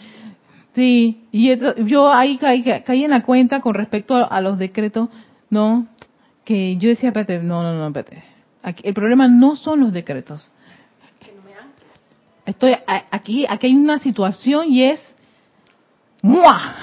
[0.75, 1.55] Sí, y
[1.86, 5.09] yo ahí caí, caí, en la cuenta con respecto a, los decretos,
[5.49, 5.86] ¿no?
[6.43, 8.23] Que yo decía, espérate, no, no, no, espérate.
[8.83, 10.49] el problema no son los decretos.
[12.45, 12.75] Estoy
[13.12, 14.99] aquí, aquí hay una situación y es
[16.21, 16.75] ¡mua!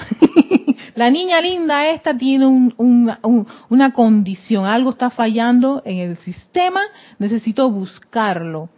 [0.95, 6.81] la niña linda esta tiene una condición, algo está fallando en el sistema,
[7.19, 8.69] necesito buscarlo.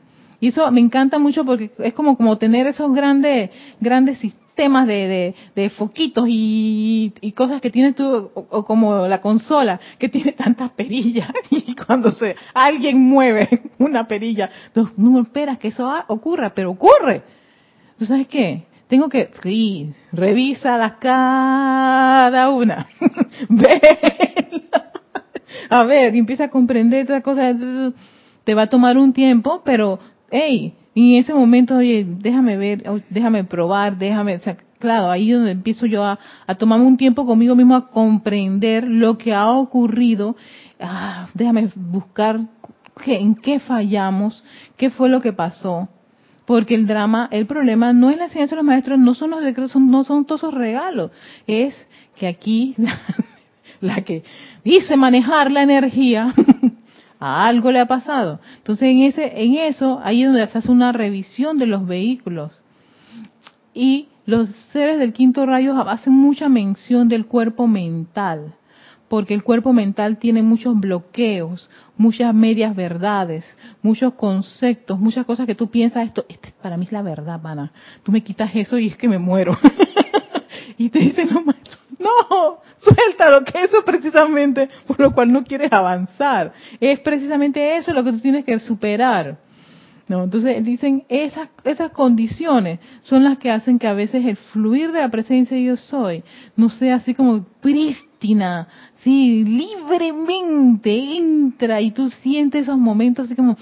[0.41, 4.87] Y eso me encanta mucho porque es como, como tener esos grandes, grandes sistemas temas
[4.87, 10.71] de, de, foquitos y, cosas que tienes tú, o, como la consola, que tiene tantas
[10.71, 13.47] perillas, y cuando se alguien mueve
[13.79, 14.49] una perilla,
[14.97, 17.23] no, esperas que eso ocurra, pero ocurre.
[17.97, 18.65] ¿Tú sabes qué?
[18.87, 22.87] Tengo que, sí, revísalas cada una.
[25.69, 27.55] A ver, y empieza a comprender otra cosa.
[28.43, 32.83] Te va a tomar un tiempo, pero, hey, y en ese momento, oye, déjame ver,
[33.09, 36.97] déjame probar, déjame, o sea, claro, ahí es donde empiezo yo a, a tomarme un
[36.97, 40.35] tiempo conmigo mismo a comprender lo que ha ocurrido.
[40.79, 42.39] Ah, déjame buscar
[43.05, 44.43] en qué fallamos,
[44.77, 45.89] qué fue lo que pasó.
[46.45, 49.41] Porque el drama, el problema no es la ciencia de los maestros, no son los
[49.41, 51.11] decretos, no son todos esos regalos.
[51.47, 51.73] Es
[52.15, 52.75] que aquí
[53.81, 54.23] la que
[54.63, 56.33] dice manejar la energía
[57.23, 58.39] a algo le ha pasado.
[58.57, 62.61] Entonces en ese, en eso, ahí es donde se hace una revisión de los vehículos.
[63.73, 68.55] Y los seres del quinto rayo hacen mucha mención del cuerpo mental,
[69.07, 73.45] porque el cuerpo mental tiene muchos bloqueos, muchas medias verdades,
[73.81, 77.71] muchos conceptos, muchas cosas que tú piensas, esto, esto para mí es la verdad, pana.
[78.03, 79.57] Tú me quitas eso y es que me muero.
[80.77, 81.43] y te dicen no,
[81.99, 82.57] no,
[82.95, 86.53] suéltalo, que eso precisamente por lo cual no quieres avanzar.
[86.79, 89.37] Es precisamente eso lo que tú tienes que superar.
[90.05, 90.25] ¿No?
[90.25, 94.99] Entonces dicen, esas, esas condiciones son las que hacen que a veces el fluir de
[94.99, 96.25] la presencia de yo soy
[96.57, 98.67] no sea así como prístina,
[98.97, 103.55] sí, libremente entra y tú sientes esos momentos así como,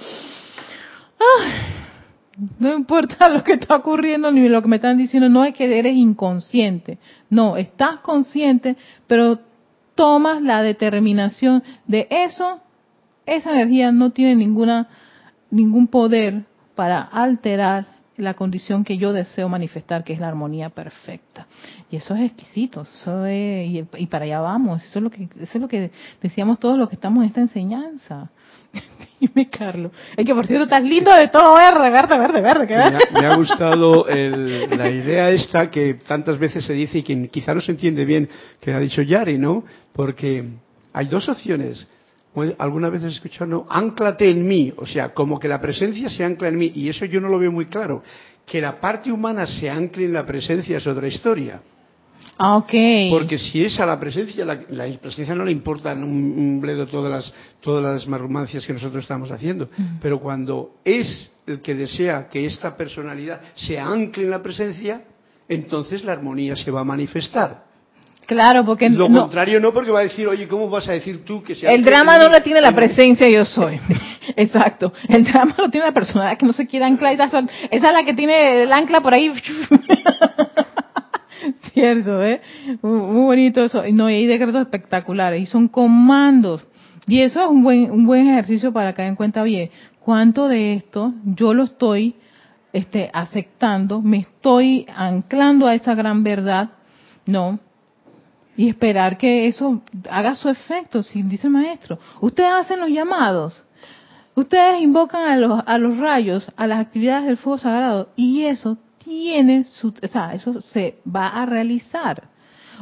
[2.59, 5.77] no importa lo que está ocurriendo ni lo que me están diciendo, no es que
[5.77, 6.97] eres inconsciente,
[7.29, 8.75] no, estás consciente,
[9.07, 9.39] pero
[9.95, 12.59] tomas la determinación de eso,
[13.25, 14.87] esa energía no tiene ninguna
[15.51, 17.85] ningún poder para alterar
[18.17, 21.47] la condición que yo deseo manifestar, que es la armonía perfecta.
[21.89, 25.61] Y eso es exquisito, eso y, para allá vamos, eso es lo que eso es
[25.61, 28.29] lo que decíamos todos los que estamos en esta enseñanza.
[29.33, 29.91] Dime, Carlos.
[30.17, 32.99] Es que por cierto estás lindo de todo verde, verde, verde, verde.
[33.13, 37.61] Me, ha, gustado la idea esta que tantas veces se dice y que quizá no
[37.61, 38.27] se entiende bien,
[38.59, 39.63] que ha dicho Yari, ¿no?
[39.93, 40.43] Porque
[40.93, 41.87] hay dos opciones.
[42.57, 46.23] Alguna vez he escuchado, no, anclate en mí, o sea, como que la presencia se
[46.23, 48.03] ancla en mí, y eso yo no lo veo muy claro.
[48.45, 51.61] Que la parte humana se ancle en la presencia es otra historia.
[52.43, 53.11] Ah, okay.
[53.11, 54.57] Porque si es a la presencia, la,
[54.99, 59.29] presencia no le importa un, un, bledo todas las, todas las marrumancias que nosotros estamos
[59.31, 59.69] haciendo.
[59.77, 59.99] Mm.
[60.01, 65.03] Pero cuando es el que desea que esta personalidad se ancle en la presencia,
[65.47, 67.65] entonces la armonía se va a manifestar.
[68.25, 71.43] Claro, porque lo contrario no, porque va a decir, oye, ¿cómo vas a decir tú
[71.43, 71.71] que sea?
[71.71, 73.79] El drama no lo tiene la presencia yo soy.
[74.35, 74.91] Exacto.
[75.07, 77.13] El drama lo tiene la personalidad que no se quiere anclar.
[77.13, 79.31] Esa es la que tiene el ancla por ahí.
[81.73, 82.41] Cierto, ¿eh?
[82.81, 83.83] Muy bonito eso.
[83.91, 86.67] No, y hay decretos espectaculares y son comandos.
[87.07, 90.75] Y eso es un buen, un buen ejercicio para caer en cuenta, oye, ¿cuánto de
[90.75, 92.15] esto yo lo estoy
[92.73, 94.01] este, aceptando?
[94.01, 96.69] ¿Me estoy anclando a esa gran verdad?
[97.25, 97.59] No.
[98.55, 101.97] Y esperar que eso haga su efecto, si dice el maestro.
[102.19, 103.65] Ustedes hacen los llamados.
[104.35, 108.77] Ustedes invocan a los, a los rayos, a las actividades del fuego sagrado, y eso
[109.11, 112.29] tiene su, o sea, eso se va a realizar.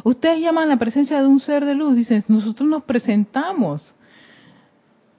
[0.03, 3.95] Ustedes llaman la presencia de un ser de luz, dicen, nosotros nos presentamos.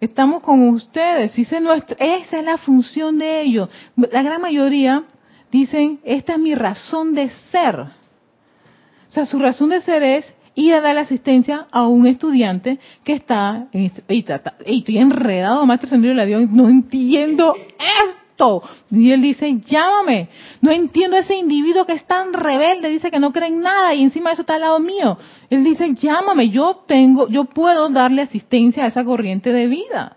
[0.00, 3.68] Estamos con ustedes, dice nuestra, esa es la función de ellos.
[3.96, 5.02] La gran mayoría
[5.50, 7.80] dicen, esta es mi razón de ser.
[7.80, 13.14] O sea, su razón de ser es ir a dar asistencia a un estudiante que
[13.14, 17.56] está, y, estoy enredado, maestro Sendero la dio, no entiendo
[18.90, 20.28] y él dice, llámame.
[20.60, 24.02] No entiendo ese individuo que es tan rebelde, dice que no cree en nada y
[24.02, 25.18] encima de eso está al lado mío.
[25.50, 30.16] Él dice, llámame, yo tengo, yo puedo darle asistencia a esa corriente de vida.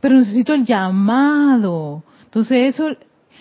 [0.00, 2.04] Pero necesito el llamado.
[2.24, 2.88] Entonces eso,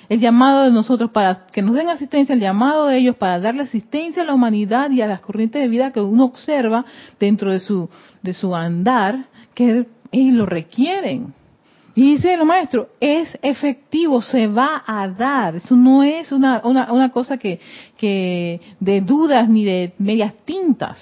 [0.09, 3.63] el llamado de nosotros para que nos den asistencia, el llamado de ellos para darle
[3.63, 6.85] asistencia a la humanidad y a las corrientes de vida que uno observa
[7.19, 7.89] dentro de su,
[8.21, 11.33] de su andar, que ellos lo requieren.
[11.95, 15.55] Y dice el maestro, es efectivo, se va a dar.
[15.55, 17.59] Eso no es una, una, una cosa que,
[17.97, 20.97] que de dudas ni de medias tintas.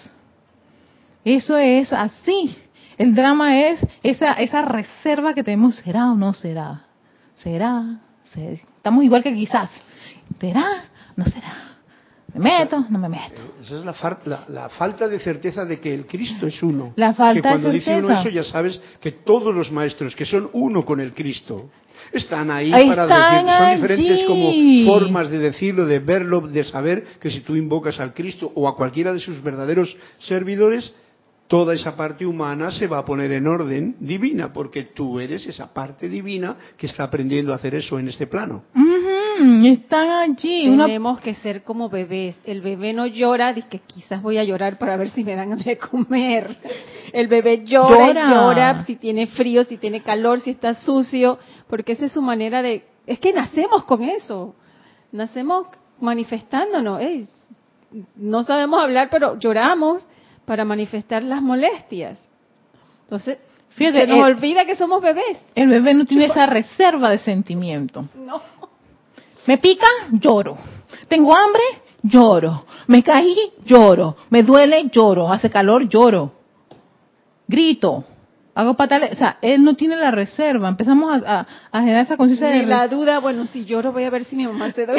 [1.24, 2.58] Eso es así.
[2.98, 6.84] El drama es esa, esa reserva que tenemos, ¿será o no será?
[7.38, 8.00] ¿Será?
[8.26, 8.52] ¿Será?
[8.52, 9.70] Estamos igual que quizás.
[10.40, 10.84] ¿Será?
[11.16, 11.71] ¿No será?
[12.34, 12.86] ¿Me meto?
[12.90, 13.42] No me meto.
[13.62, 13.86] Esa es
[14.26, 16.94] la, la, falta de certeza de que el Cristo es uno.
[16.96, 20.50] La falta que cuando dice uno eso ya sabes que todos los maestros que son
[20.54, 21.70] uno con el Cristo
[22.12, 24.52] están ahí, para decir, son diferentes como
[24.86, 28.76] formas de decirlo, de verlo, de saber que si tú invocas al Cristo o a
[28.76, 30.94] cualquiera de sus verdaderos servidores,
[31.48, 35.74] toda esa parte humana se va a poner en orden divina, porque tú eres esa
[35.74, 38.64] parte divina que está aprendiendo a hacer eso en este plano.
[39.66, 40.64] Están allí.
[40.64, 42.38] Tenemos que ser como bebés.
[42.44, 45.58] El bebé no llora, dice que quizás voy a llorar para ver si me dan
[45.58, 46.58] de comer.
[47.14, 48.30] El bebé llora, llora.
[48.30, 52.62] llora si tiene frío, si tiene calor, si está sucio, porque esa es su manera
[52.62, 52.86] de...
[53.06, 54.56] Es que nacemos con eso.
[55.12, 55.68] Nacemos
[56.00, 57.02] manifestándonos.
[58.16, 60.06] no sabemos hablar, pero lloramos
[60.46, 62.20] para manifestar las molestias.
[63.04, 63.40] Entonces,
[63.78, 65.44] se nos olvida que somos bebés.
[65.56, 68.06] El bebé no tiene esa reserva de sentimiento.
[68.16, 68.42] No.
[69.48, 70.58] Me pica, lloro.
[71.08, 71.64] Tengo hambre,
[72.04, 72.66] lloro.
[72.88, 73.36] Me caí,
[73.66, 74.18] lloro.
[74.30, 75.32] Me duele, lloro.
[75.32, 76.32] Hace calor, lloro.
[77.48, 78.06] Grito.
[78.54, 79.14] Hago patales.
[79.14, 80.68] O sea, él no tiene la reserva.
[80.68, 82.66] Empezamos a, generar esa conciencia de.
[82.66, 84.94] la duda, bueno, si lloro voy a ver si mi mamá se da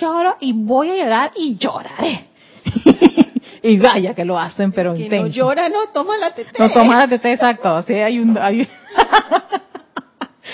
[0.00, 2.28] Lloro y voy a llorar y lloraré.
[3.62, 5.26] y vaya que lo hacen, pero que intenso.
[5.26, 6.58] no llora, no toma la tete.
[6.58, 7.82] No toma la tete, exacto.
[7.82, 8.38] Sí, hay un...
[8.38, 8.68] Hay...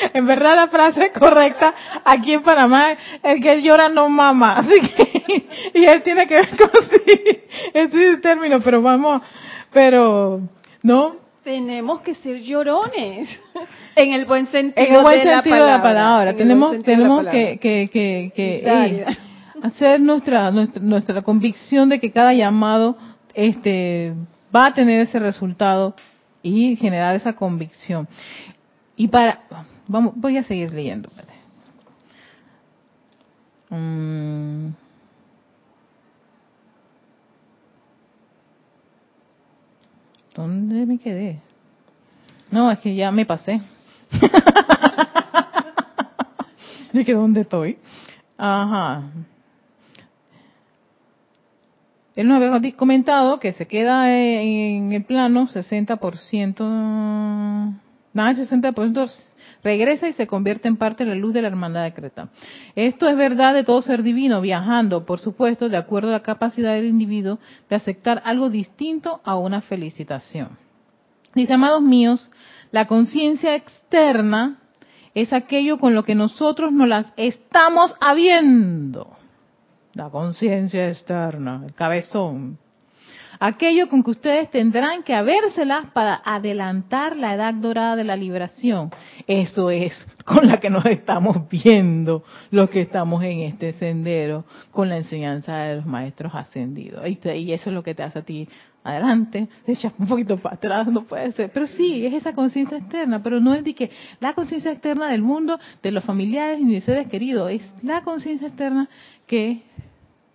[0.14, 1.74] en verdad la frase correcta
[2.04, 4.52] aquí en Panamá, el que llora no mama.
[4.58, 7.40] Así que, y él tiene que ver con sí,
[7.72, 9.22] ese término, pero vamos,
[9.72, 10.40] pero,
[10.82, 11.16] ¿no?
[11.42, 13.28] Tenemos que ser llorones,
[13.96, 16.34] en el buen sentido, en el buen sentido de la palabra.
[16.34, 19.04] Tenemos, tenemos que, que, que, que
[19.60, 22.96] hacer nuestra, nuestra, nuestra convicción de que cada llamado
[23.34, 24.14] este,
[24.54, 25.96] va a tener ese resultado
[26.42, 28.08] y generar esa convicción.
[28.96, 29.40] Y para,
[29.86, 31.08] vamos, voy a seguir leyendo.
[33.70, 34.70] Mm.
[40.34, 41.40] ¿Dónde me quedé?
[42.50, 43.60] No, es que ya me pasé.
[46.92, 47.78] ¿De dónde estoy?
[48.36, 49.04] Ajá.
[52.14, 56.60] Él nos había comentado que se queda en el plano 60%,
[58.12, 59.10] nada, el 60%
[59.62, 62.28] regresa y se convierte en parte de la luz de la hermandad de Creta.
[62.74, 66.74] Esto es verdad de todo ser divino, viajando, por supuesto, de acuerdo a la capacidad
[66.74, 67.38] del individuo
[67.68, 70.58] de aceptar algo distinto a una felicitación.
[71.34, 72.30] Dice, amados míos,
[72.70, 74.58] la conciencia externa
[75.14, 79.16] es aquello con lo que nosotros nos las estamos habiendo
[79.94, 82.58] la conciencia externa, el cabezón.
[83.44, 88.92] Aquello con que ustedes tendrán que habérselas para adelantar la edad dorada de la liberación.
[89.26, 92.22] Eso es con la que nos estamos viendo
[92.52, 97.04] los que estamos en este sendero, con la enseñanza de los maestros ascendidos.
[97.04, 98.48] Y eso es lo que te hace a ti
[98.84, 101.50] adelante, te echas un poquito para atrás, no puede ser.
[101.52, 103.90] Pero sí, es esa conciencia externa, pero no es de que
[104.20, 108.46] la conciencia externa del mundo, de los familiares y de seres queridos, es la conciencia
[108.46, 108.88] externa
[109.26, 109.62] que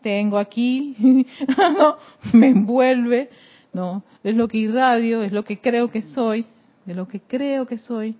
[0.08, 0.96] tengo aquí,
[2.34, 3.30] me envuelve,
[3.74, 6.46] no, es lo que irradio, es lo que creo que soy,
[6.86, 8.16] de lo que creo que soy.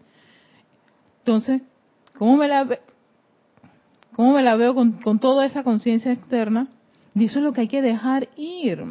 [1.20, 1.62] Entonces,
[2.18, 2.68] ¿cómo me la,
[4.18, 6.68] cómo me la veo con, con toda esa conciencia externa?
[7.16, 8.84] Y eso es lo que hay que dejar ir.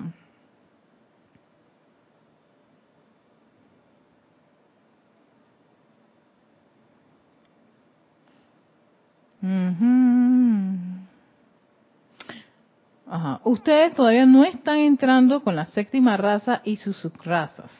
[13.09, 13.41] Ajá.
[13.45, 17.71] Ustedes todavía no están entrando con la séptima raza y sus subrazas.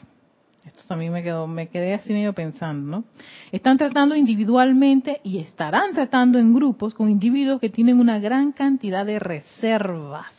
[0.65, 3.03] Esto también me quedó, me quedé así medio pensando, ¿no?
[3.51, 9.05] Están tratando individualmente y estarán tratando en grupos con individuos que tienen una gran cantidad
[9.05, 10.33] de reservas.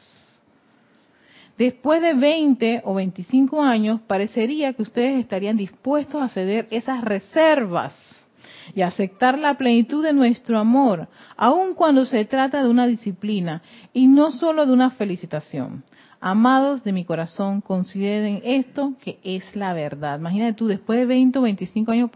[1.56, 8.27] Después de 20 o 25 años, parecería que ustedes estarían dispuestos a ceder esas reservas
[8.74, 13.62] y aceptar la plenitud de nuestro amor, aun cuando se trata de una disciplina
[13.92, 15.84] y no solo de una felicitación.
[16.20, 20.18] Amados de mi corazón, consideren esto que es la verdad.
[20.18, 22.10] Imagínate tú, después de 20 o 25 años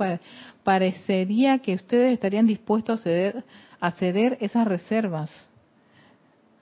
[0.64, 3.44] parecería que ustedes estarían dispuestos a ceder,
[3.80, 5.30] a ceder esas reservas.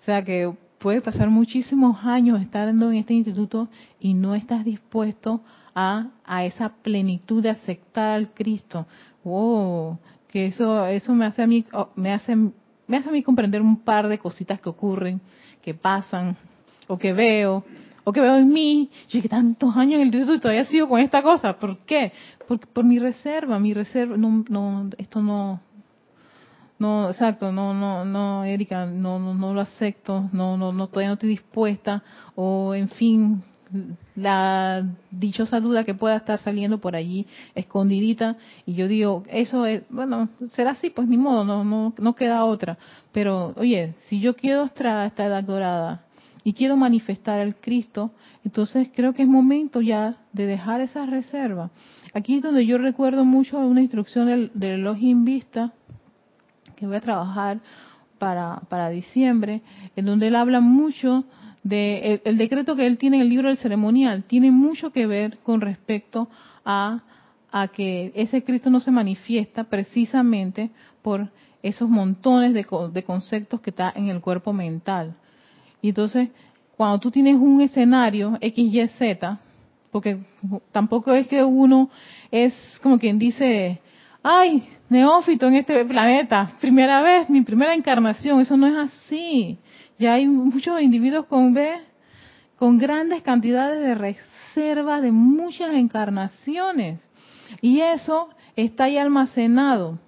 [0.03, 3.69] O sea que puede pasar muchísimos años estando en este instituto
[4.01, 8.87] y no estás dispuesto a, a esa plenitud de aceptar al Cristo.
[9.25, 9.99] Oh,
[10.29, 13.61] que eso eso me hace a mí oh, me hace me hace a mí comprender
[13.61, 15.21] un par de cositas que ocurren,
[15.63, 16.37] que pasan
[16.87, 17.65] o que veo
[18.05, 18.91] o que veo en mí.
[19.09, 21.59] Yo que tantos años en el instituto y todavía sigo con esta cosa.
[21.59, 22.13] ¿Por qué?
[22.49, 25.61] Por, por mi reserva, mi reserva no no esto no
[26.81, 31.09] no, exacto, no, no, no, Erika, no, no, no lo acepto, no, no, no, todavía
[31.09, 32.03] no estoy dispuesta,
[32.35, 33.43] o en fin,
[34.17, 38.37] la dichosa duda que pueda estar saliendo por allí escondidita.
[38.67, 42.45] Y yo digo eso es bueno será así pues ni modo no no no queda
[42.45, 42.79] otra.
[43.13, 46.05] Pero oye si yo quiero estar esta edad dorada
[46.43, 48.13] y quiero manifestar al Cristo
[48.45, 51.71] entonces creo que es momento ya de dejar esa reserva.
[52.15, 55.73] Aquí es donde yo recuerdo mucho una instrucción del, del Elohim Vista
[56.77, 57.61] que voy a trabajar
[58.19, 59.63] para para diciembre
[59.97, 61.25] en donde él habla mucho
[61.63, 65.39] de el, decreto que él tiene en el libro del ceremonial tiene mucho que ver
[65.39, 66.29] con respecto
[66.65, 67.03] a,
[67.53, 70.71] a que ese Cristo no se manifiesta precisamente
[71.03, 71.29] por
[71.63, 75.15] esos montones de, de conceptos que está en el cuerpo mental.
[75.83, 76.29] Y entonces,
[76.77, 79.39] cuando tú tienes un escenario X, Y, Z,
[79.91, 80.19] porque
[80.73, 81.91] tampoco es que uno
[82.31, 83.81] es como quien dice,
[84.23, 89.59] ay, neófito en este planeta, primera vez, mi primera encarnación, eso no es así.
[90.01, 91.77] Ya hay muchos individuos con B,
[92.57, 97.07] con grandes cantidades de reservas de muchas encarnaciones.
[97.61, 99.99] Y eso está ahí almacenado.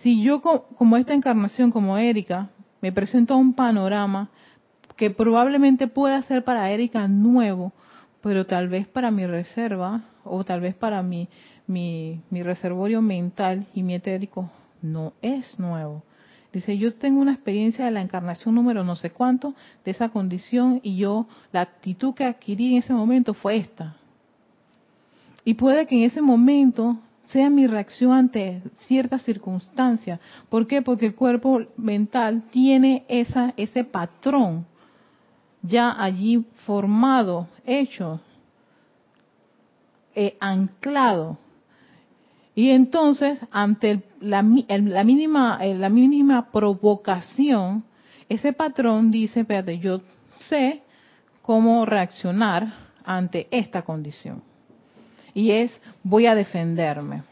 [0.00, 2.50] Si yo, como esta encarnación, como Erika,
[2.80, 4.28] me presento a un panorama
[4.96, 7.72] que probablemente pueda ser para Erika nuevo,
[8.22, 11.28] pero tal vez para mi reserva o tal vez para mi,
[11.68, 14.50] mi, mi reservorio mental y mi etérico
[14.82, 16.02] no es nuevo.
[16.52, 20.80] Dice, yo tengo una experiencia de la encarnación número no sé cuánto, de esa condición,
[20.82, 23.96] y yo, la actitud que adquirí en ese momento fue esta.
[25.44, 30.20] Y puede que en ese momento sea mi reacción ante ciertas circunstancias.
[30.50, 30.82] ¿Por qué?
[30.82, 34.66] Porque el cuerpo mental tiene esa, ese patrón
[35.62, 38.20] ya allí formado, hecho,
[40.14, 41.38] eh, anclado.
[42.54, 47.84] Y entonces, ante la, mínima, eh, la mínima provocación,
[48.28, 50.02] ese patrón dice, espérate, yo
[50.48, 50.82] sé
[51.40, 52.74] cómo reaccionar
[53.04, 54.42] ante esta condición.
[55.34, 57.22] Y es, voy a defenderme.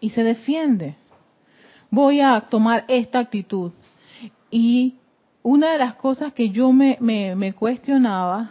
[0.00, 0.94] Y se defiende.
[1.90, 3.72] Voy a tomar esta actitud.
[4.48, 4.94] Y
[5.42, 8.50] una de las cosas que yo me, me, me cuestionaba,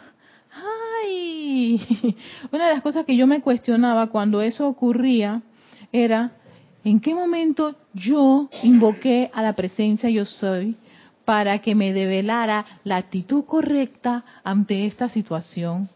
[2.52, 5.42] una de las cosas que yo me cuestionaba cuando eso ocurría
[5.92, 6.32] era,
[6.84, 10.76] ¿en qué momento yo invoqué a la presencia yo soy
[11.26, 15.90] para que me develara la actitud correcta ante esta situación?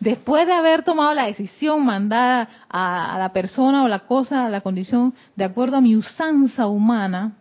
[0.00, 4.60] Después de haber tomado la decisión, mandar a, la persona o la cosa, a la
[4.60, 7.32] condición, de acuerdo a mi usanza humana,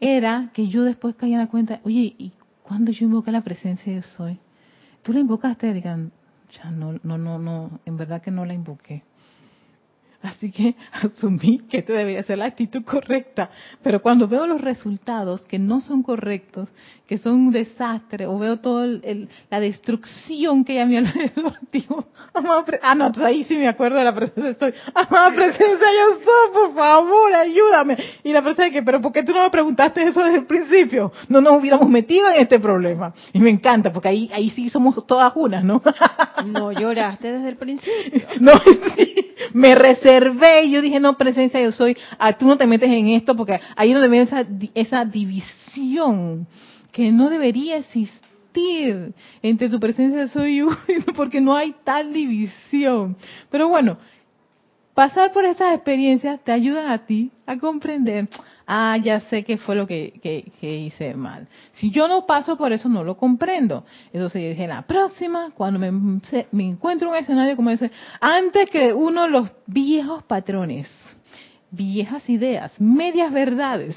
[0.00, 3.92] era que yo después caía en la cuenta, oye, ¿y cuándo yo invoqué la presencia
[3.92, 4.38] yo soy?
[5.04, 5.98] ¿Tú la invocaste, Erika?
[6.50, 9.04] Ya no, no, no, no, en verdad que no la invoqué.
[10.24, 13.50] Así que asumí que esta debería ser la actitud correcta.
[13.82, 16.70] Pero cuando veo los resultados que no son correctos,
[17.06, 22.06] que son un desastre, o veo toda la destrucción que hay a mi alrededor, digo,
[22.32, 24.72] ah, no, pues ahí sí me acuerdo de la presencia soy.
[24.94, 27.98] Amada presencia yo soy, por favor, ayúdame.
[28.22, 31.12] Y la presencia que, pero ¿por qué tú no me preguntaste eso desde el principio?
[31.28, 33.12] No nos hubiéramos metido en este problema.
[33.34, 35.82] Y me encanta, porque ahí, ahí sí somos todas unas, ¿no?
[36.46, 38.24] no lloraste desde el principio.
[38.40, 38.52] No,
[38.96, 39.74] sí, me
[40.20, 43.34] reservé y yo dije, no, presencia yo soy, ah, tú no te metes en esto
[43.34, 46.46] porque ahí es donde viene esa, esa división
[46.92, 50.62] que no debería existir entre tu presencia yo soy
[51.16, 53.16] porque no hay tal división.
[53.50, 53.98] Pero bueno,
[54.94, 58.28] pasar por esas experiencias te ayuda a ti a comprender,
[58.66, 60.12] ah, ya sé qué fue lo que,
[60.60, 61.48] hice mal.
[61.72, 63.84] Si yo no paso por eso, no lo comprendo.
[64.12, 67.90] Entonces yo dije, la próxima, cuando me, me encuentro un escenario como ese,
[68.20, 70.88] antes que uno los viejos patrones,
[71.70, 73.96] viejas ideas, medias verdades,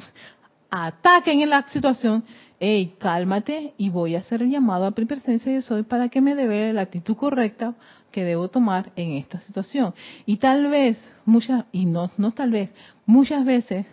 [0.70, 2.24] ataquen en la situación,
[2.60, 6.22] hey, cálmate y voy a hacer el llamado a mi presencia de soy para que
[6.22, 7.76] me dé la actitud correcta
[8.12, 9.94] que debo tomar en esta situación.
[10.26, 12.72] Y tal vez, muchas, y no, no tal vez,
[13.06, 13.86] muchas veces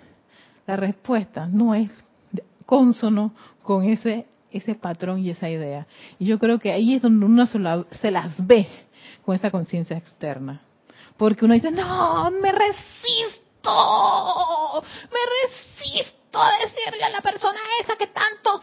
[0.66, 1.90] la respuesta no es
[2.66, 5.86] consono con ese ese patrón y esa idea.
[6.18, 8.66] Y yo creo que ahí es donde uno se, las ve
[9.24, 10.62] con esa conciencia externa.
[11.16, 13.72] Porque uno dice, no, me resisto,
[15.10, 18.60] me resisto a decirle a la persona esa que tanto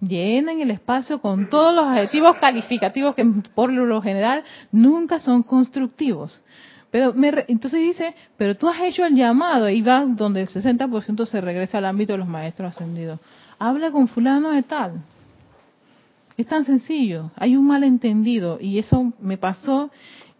[0.00, 3.24] llenan el espacio con todos los adjetivos calificativos que
[3.54, 6.42] por lo general nunca son constructivos.
[6.90, 7.14] Pero
[7.46, 11.78] entonces dice, pero tú has hecho el llamado y va donde el 60% se regresa
[11.78, 13.20] al ámbito de los maestros ascendidos.
[13.58, 15.02] Habla con fulano de tal.
[16.36, 17.30] Es tan sencillo.
[17.36, 19.90] Hay un malentendido y eso me pasó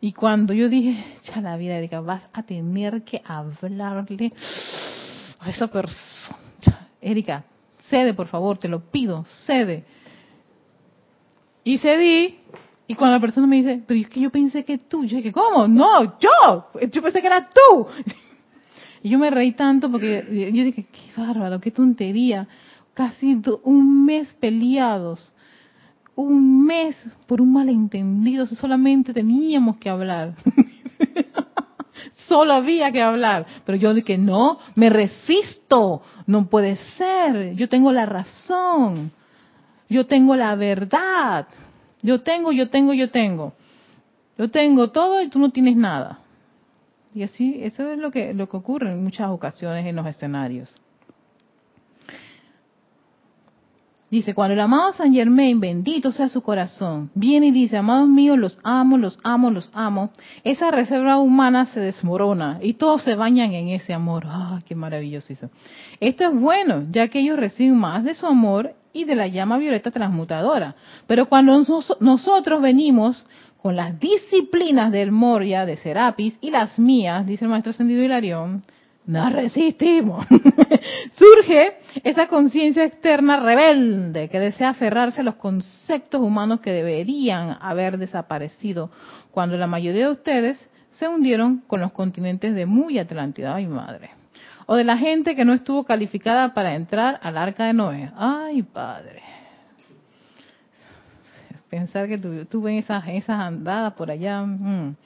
[0.01, 4.33] y cuando yo dije, ya la vida, diga, vas a tener que hablarle
[5.39, 6.89] a esa persona.
[7.03, 7.45] Erika,
[7.89, 9.85] cede, por favor, te lo pido, cede.
[11.65, 12.39] Y cedí,
[12.91, 15.31] y cuando la persona me dice, pero es que yo pensé que tú, yo dije,
[15.31, 15.69] ¿cómo?
[15.69, 17.87] No, yo, yo pensé que era tú.
[19.03, 22.49] Y yo me reí tanto porque yo dije, qué bárbaro, qué tontería.
[22.93, 25.33] Casi un mes peleados,
[26.17, 26.97] un mes
[27.29, 30.35] por un malentendido, solamente teníamos que hablar.
[32.27, 33.47] Solo había que hablar.
[33.65, 39.13] Pero yo dije, no, me resisto, no puede ser, yo tengo la razón,
[39.89, 41.47] yo tengo la verdad,
[42.03, 43.53] yo tengo, yo tengo, yo tengo.
[44.39, 46.21] Yo tengo todo y tú no tienes nada.
[47.15, 50.75] Y así, eso es lo que, lo que ocurre en muchas ocasiones en los escenarios.
[54.11, 58.37] Dice, cuando el amado San Germain, bendito sea su corazón, viene y dice, amados míos,
[58.39, 60.11] los amo, los amo, los amo,
[60.43, 64.25] esa reserva humana se desmorona y todos se bañan en ese amor.
[64.27, 65.51] ¡Ah, qué maravilloso eso!
[66.01, 69.59] Esto es bueno, ya que ellos reciben más de su amor y de la llama
[69.59, 70.75] violeta transmutadora.
[71.07, 71.65] Pero cuando
[72.01, 73.25] nosotros venimos
[73.63, 78.63] con las disciplinas del Moria, de Serapis, y las mías, dice el maestro Ascendido Hilarión,
[79.07, 80.27] no resistimos.
[81.13, 87.99] Surge esa conciencia externa rebelde que desea aferrarse a los conceptos humanos que deberían haber
[87.99, 88.91] desaparecido
[89.31, 94.20] cuando la mayoría de ustedes se hundieron con los continentes de muy Atlántida, ay madre.
[94.71, 98.13] O de la gente que no estuvo calificada para entrar al arca de Noé.
[98.17, 99.21] Ay padre
[101.71, 104.43] pensar que tuve esas, andadas por allá.
[104.43, 104.97] Mm.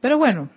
[0.00, 0.48] Pero bueno,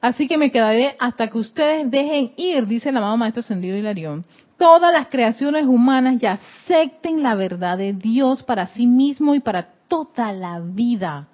[0.00, 4.24] así que me quedaré hasta que ustedes dejen ir, dice el amado Maestro Sendido Hilarión,
[4.56, 9.68] todas las creaciones humanas y acepten la verdad de Dios para sí mismo y para
[9.86, 11.28] toda la vida.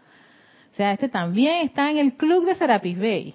[0.73, 3.35] O sea, este también está en el club de Serapis Bay.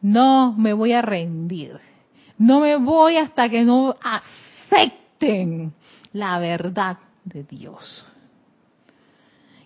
[0.00, 1.78] No me voy a rendir.
[2.38, 5.72] No me voy hasta que no acepten
[6.12, 8.04] la verdad de Dios.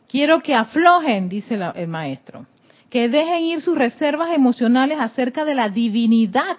[0.09, 2.47] Quiero que aflojen, dice el maestro,
[2.89, 6.57] que dejen ir sus reservas emocionales acerca de la divinidad,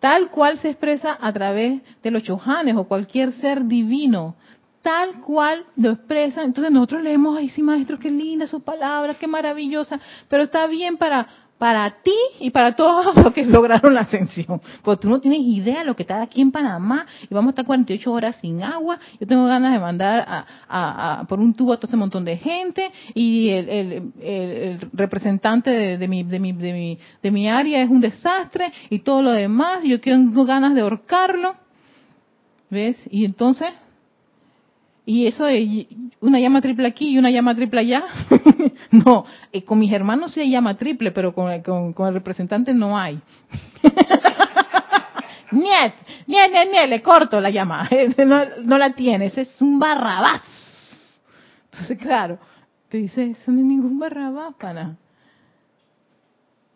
[0.00, 4.36] tal cual se expresa a través de los chojanes o cualquier ser divino,
[4.80, 6.42] tal cual lo expresa.
[6.42, 10.96] Entonces nosotros leemos, ay sí maestro, qué linda su palabra, qué maravillosa, pero está bien
[10.96, 11.28] para
[11.64, 14.60] para ti y para todos los que lograron la ascensión.
[14.82, 17.50] Porque tú no tienes idea de lo que está aquí en Panamá y vamos a
[17.52, 18.98] estar 48 horas sin agua.
[19.18, 20.26] Yo tengo ganas de mandar
[20.68, 26.22] a, por un tubo a todo ese montón de gente y el, representante de, mi,
[26.22, 29.82] de, mi, de, mi, de mi área es un desastre y todo lo demás.
[29.84, 31.54] Yo tengo ganas de ahorcarlo.
[32.68, 32.98] ¿Ves?
[33.10, 33.68] Y entonces
[35.06, 35.86] y eso de
[36.20, 38.04] una llama triple aquí y una llama triple allá.
[38.90, 42.96] no, eh, con mis hermanos sí hay llama triple, pero con, con, el representante no
[42.96, 43.20] hay.
[45.52, 45.92] niet,
[46.26, 47.88] niet, niet, niet, le corto la llama.
[48.26, 50.42] no, no la tienes, es un barrabás.
[51.70, 52.38] Entonces, claro,
[52.88, 54.96] te dice, eso no es ningún barrabás, pana.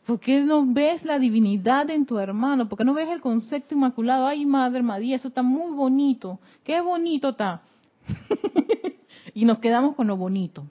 [0.04, 2.68] ¿Por qué no ves la divinidad en tu hermano?
[2.68, 4.26] ¿Por qué no ves el concepto inmaculado?
[4.26, 6.38] Ay, Madre María, eso está muy bonito.
[6.64, 7.62] Qué bonito está
[9.34, 10.64] y nos quedamos con lo bonito.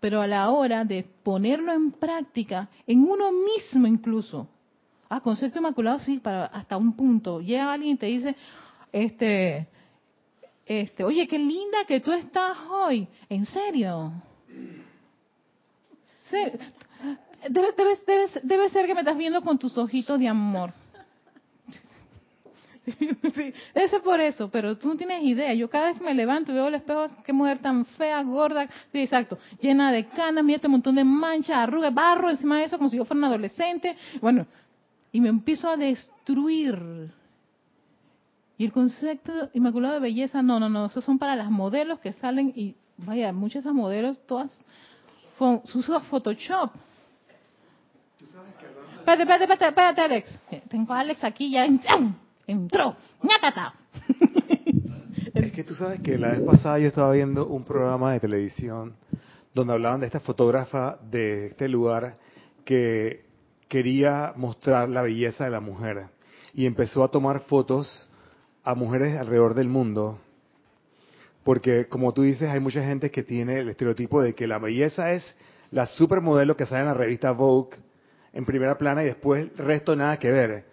[0.00, 4.48] Pero a la hora de ponerlo en práctica, en uno mismo incluso,
[5.08, 7.40] ah, concepto inmaculado sí, para hasta un punto.
[7.40, 8.36] Llega alguien y te dice,
[8.92, 9.68] este,
[10.66, 13.06] este, oye, qué linda que tú estás hoy.
[13.28, 14.12] ¿En serio?
[17.48, 20.72] Debe, debe, debe ser que me estás viendo con tus ojitos de amor.
[23.34, 25.54] sí, ese por eso, pero tú no tienes idea.
[25.54, 28.68] Yo cada vez que me levanto y veo el espejo, qué mujer tan fea, gorda,
[28.90, 32.78] sí, exacto, llena de canas, mira este montón de manchas, arrugas, barro encima de eso,
[32.78, 33.96] como si yo fuera un adolescente.
[34.20, 34.46] Bueno,
[35.12, 37.10] y me empiezo a destruir.
[38.58, 42.12] Y el concepto inmaculado de belleza, no, no, no, esos son para las modelos que
[42.14, 44.60] salen y, vaya, muchas de esas modelos, todas,
[45.38, 46.72] usan Photoshop.
[48.98, 50.30] Espérate, espérate, espérate, espérate, Alex.
[50.68, 51.66] Tengo a Alex aquí ya
[52.52, 52.96] entró.
[55.34, 58.94] Es que tú sabes que la vez pasada yo estaba viendo un programa de televisión
[59.54, 62.16] donde hablaban de esta fotógrafa de este lugar
[62.64, 63.24] que
[63.68, 66.08] quería mostrar la belleza de la mujer
[66.54, 68.08] y empezó a tomar fotos
[68.62, 70.18] a mujeres alrededor del mundo
[71.44, 75.12] porque como tú dices hay mucha gente que tiene el estereotipo de que la belleza
[75.12, 75.24] es
[75.70, 77.78] la supermodelo que sale en la revista Vogue
[78.32, 80.71] en primera plana y después el resto nada que ver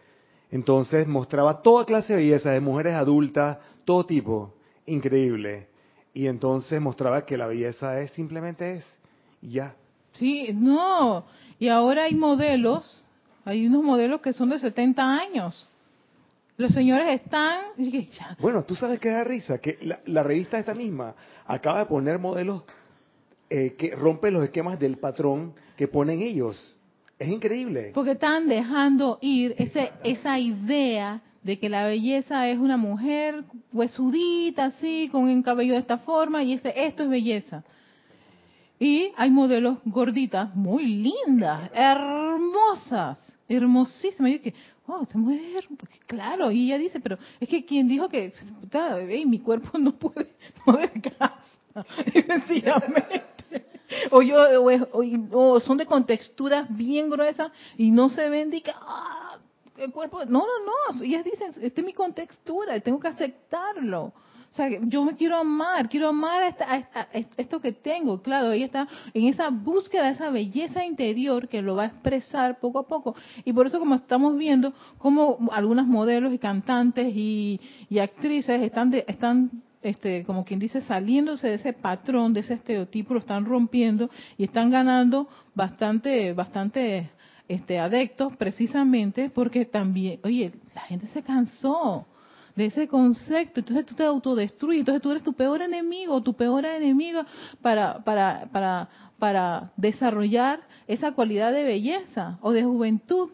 [0.51, 4.53] entonces mostraba toda clase de belleza de mujeres adultas, todo tipo,
[4.85, 5.67] increíble.
[6.13, 8.85] Y entonces mostraba que la belleza es simplemente es
[9.41, 9.75] y ya.
[10.13, 11.25] Sí, no.
[11.59, 13.05] Y ahora hay modelos,
[13.45, 15.67] Hay unos modelos que son de 70 años.
[16.57, 17.67] Los señores están...
[18.39, 22.63] Bueno, tú sabes que da risa, que la, revista esta misma acaba de poner modelos
[23.49, 26.77] eh, que rompen los esquemas del patrón que ponen ellos.
[27.19, 27.91] Es increíble.
[27.93, 33.43] Porque están dejando ir ese, esa idea de que la belleza es una mujer
[33.73, 37.63] huesudita, así, con un cabello de esta forma, y este, esto es belleza.
[38.79, 44.31] Y hay modelos gorditas, muy lindas, hermosas, hermosísimas.
[44.31, 44.53] Y yo que,
[44.87, 45.67] wow, esta mujer,
[46.07, 46.51] claro.
[46.51, 48.33] Y ella dice, pero es que quien dijo que,
[49.25, 50.29] mi cuerpo no puede,
[50.65, 53.38] no descansa, sencillamente.
[54.11, 54.37] O, yo,
[55.31, 59.37] o, son de contexturas bien gruesas y no se ven y que, ah,
[59.77, 61.03] el cuerpo, no, no, no.
[61.03, 64.13] Ellas dicen, esta es mi contextura, tengo que aceptarlo.
[64.51, 68.21] O sea, yo me quiero amar, quiero amar a, esto que tengo.
[68.21, 72.59] Claro, ella está en esa búsqueda de esa belleza interior que lo va a expresar
[72.59, 73.15] poco a poco.
[73.45, 77.59] Y por eso como estamos viendo, como algunas modelos y cantantes y,
[77.99, 79.51] actrices están, están
[79.81, 84.43] este, como quien dice, saliéndose de ese patrón, de ese estereotipo, lo están rompiendo y
[84.43, 87.09] están ganando bastante, bastante
[87.47, 92.07] este, adeptos precisamente porque también, oye, la gente se cansó
[92.55, 96.65] de ese concepto, entonces tú te autodestruyes, entonces tú eres tu peor enemigo, tu peor
[96.65, 97.25] enemiga
[97.61, 103.29] para, para, para, para desarrollar esa cualidad de belleza o de juventud.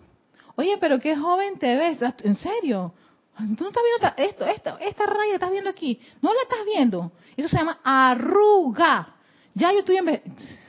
[0.55, 2.93] Oye, pero qué joven te ves, ¿en serio?
[3.37, 7.11] Tú no estás viendo esto, esto, esta raya estás viendo aquí, no la estás viendo.
[7.35, 9.15] Eso se llama arruga.
[9.53, 10.07] Ya yo estoy en...
[10.07, 10.59] Entonces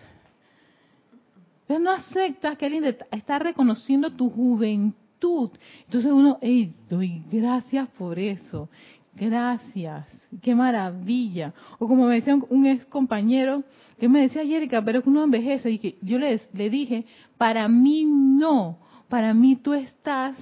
[1.81, 8.69] no aceptas que alguien está reconociendo tu juventud entonces uno, hey, doy gracias por eso.
[9.15, 10.07] Gracias,
[10.43, 11.55] qué maravilla.
[11.79, 13.65] O como me decía un, ex compañero,
[13.99, 15.71] que me decía, Erika, pero que uno envejece.
[15.71, 17.07] Y que yo le, le dije,
[17.39, 20.37] para mí no, para mí tú estás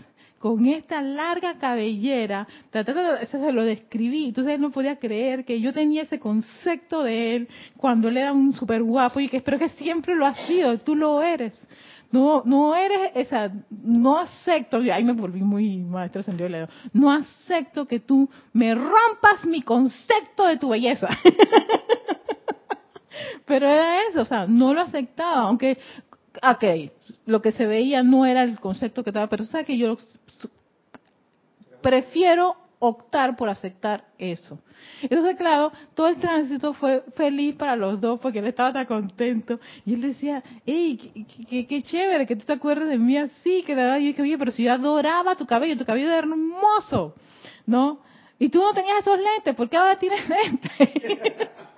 [0.44, 5.72] con esta larga cabellera, eso se lo describí, entonces él no podía creer que yo
[5.72, 9.70] tenía ese concepto de él cuando él era un súper guapo y que espero que
[9.70, 11.54] siempre lo ha sido, tú lo eres.
[12.12, 17.86] No, no eres esa, no acepto, ahí me volví muy maestro sentido de no acepto
[17.86, 21.08] que tú me rompas mi concepto de tu belleza.
[23.46, 25.78] Pero era eso, o sea, no lo aceptaba, aunque,
[26.52, 26.64] ok,
[27.26, 29.96] lo que se veía no era el concepto que estaba, pero sabes que yo
[31.80, 34.58] prefiero optar por aceptar eso.
[35.02, 39.58] Entonces, claro, todo el tránsito fue feliz para los dos porque él estaba tan contento.
[39.86, 43.82] Y él decía, hey, qué, chévere que tú te acuerdes de mí así, que de
[43.82, 47.14] yo dije, oye, pero si yo adoraba tu cabello, tu cabello era hermoso,
[47.66, 48.00] ¿no?
[48.38, 50.70] Y tú no tenías esos lentes, ¿por qué ahora tienes lentes?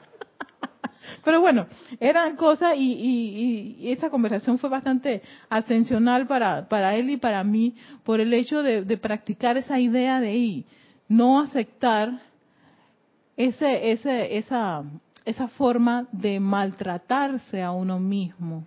[1.26, 1.66] Pero bueno,
[1.98, 7.74] eran cosas y, esa conversación fue bastante ascensional para, para él y para mí
[8.04, 10.64] por el hecho de, de practicar esa idea de, ahí
[11.08, 12.22] no aceptar
[13.36, 14.84] ese, ese, esa,
[15.24, 18.64] esa forma de maltratarse a uno mismo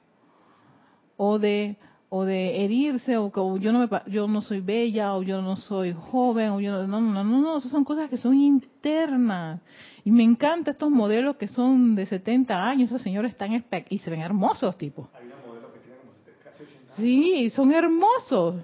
[1.15, 1.77] o de
[2.09, 5.55] o de herirse o que yo no me, yo no soy bella o yo no
[5.55, 9.61] soy joven o yo no no no no, no son cosas que son internas
[10.09, 14.09] y me encantan estos modelos que son de 70 años esos señores están y se
[14.09, 15.07] ven hermosos tipo.
[16.95, 18.55] Sí son hermosos.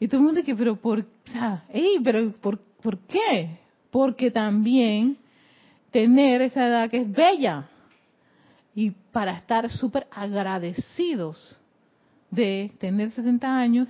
[0.00, 1.62] Y todo el mundo dice pero por o sea,
[2.02, 3.60] pero por ¿Por qué?
[3.92, 5.18] Porque también
[5.92, 7.68] tener esa edad que es bella
[8.74, 11.60] y para estar súper agradecidos
[12.32, 13.88] de tener 70 años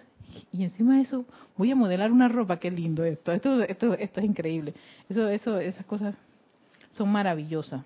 [0.52, 1.24] y encima de eso
[1.56, 4.74] voy a modelar una ropa, qué lindo esto, esto, esto, esto es increíble,
[5.09, 6.14] eso, eso, esas cosas
[6.93, 7.82] son maravillosas.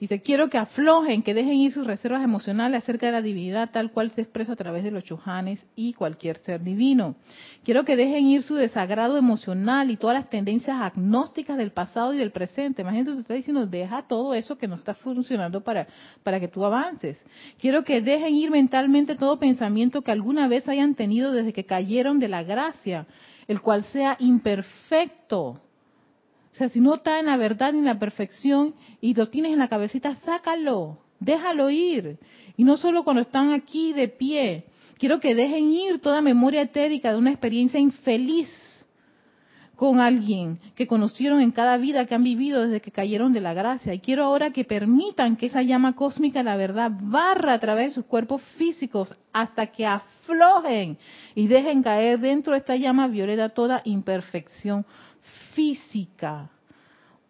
[0.00, 3.90] Dice, quiero que aflojen, que dejen ir sus reservas emocionales acerca de la divinidad tal
[3.90, 7.16] cual se expresa a través de los chujanes y cualquier ser divino.
[7.64, 12.16] Quiero que dejen ir su desagrado emocional y todas las tendencias agnósticas del pasado y
[12.16, 12.80] del presente.
[12.80, 15.86] Imagínate, te está diciendo, deja todo eso que no está funcionando para,
[16.22, 17.22] para que tú avances.
[17.60, 22.18] Quiero que dejen ir mentalmente todo pensamiento que alguna vez hayan tenido desde que cayeron
[22.18, 23.06] de la gracia,
[23.48, 25.60] el cual sea imperfecto
[26.52, 29.52] o sea, si no está en la verdad ni en la perfección y lo tienes
[29.52, 32.18] en la cabecita, sácalo, déjalo ir.
[32.56, 34.64] Y no solo cuando están aquí de pie.
[34.98, 38.48] Quiero que dejen ir toda memoria etérica de una experiencia infeliz
[39.76, 43.54] con alguien que conocieron en cada vida que han vivido desde que cayeron de la
[43.54, 43.94] gracia.
[43.94, 47.94] Y quiero ahora que permitan que esa llama cósmica la verdad barra a través de
[47.94, 50.98] sus cuerpos físicos hasta que aflojen
[51.34, 54.84] y dejen caer dentro de esta llama violeta toda imperfección
[55.54, 56.50] física.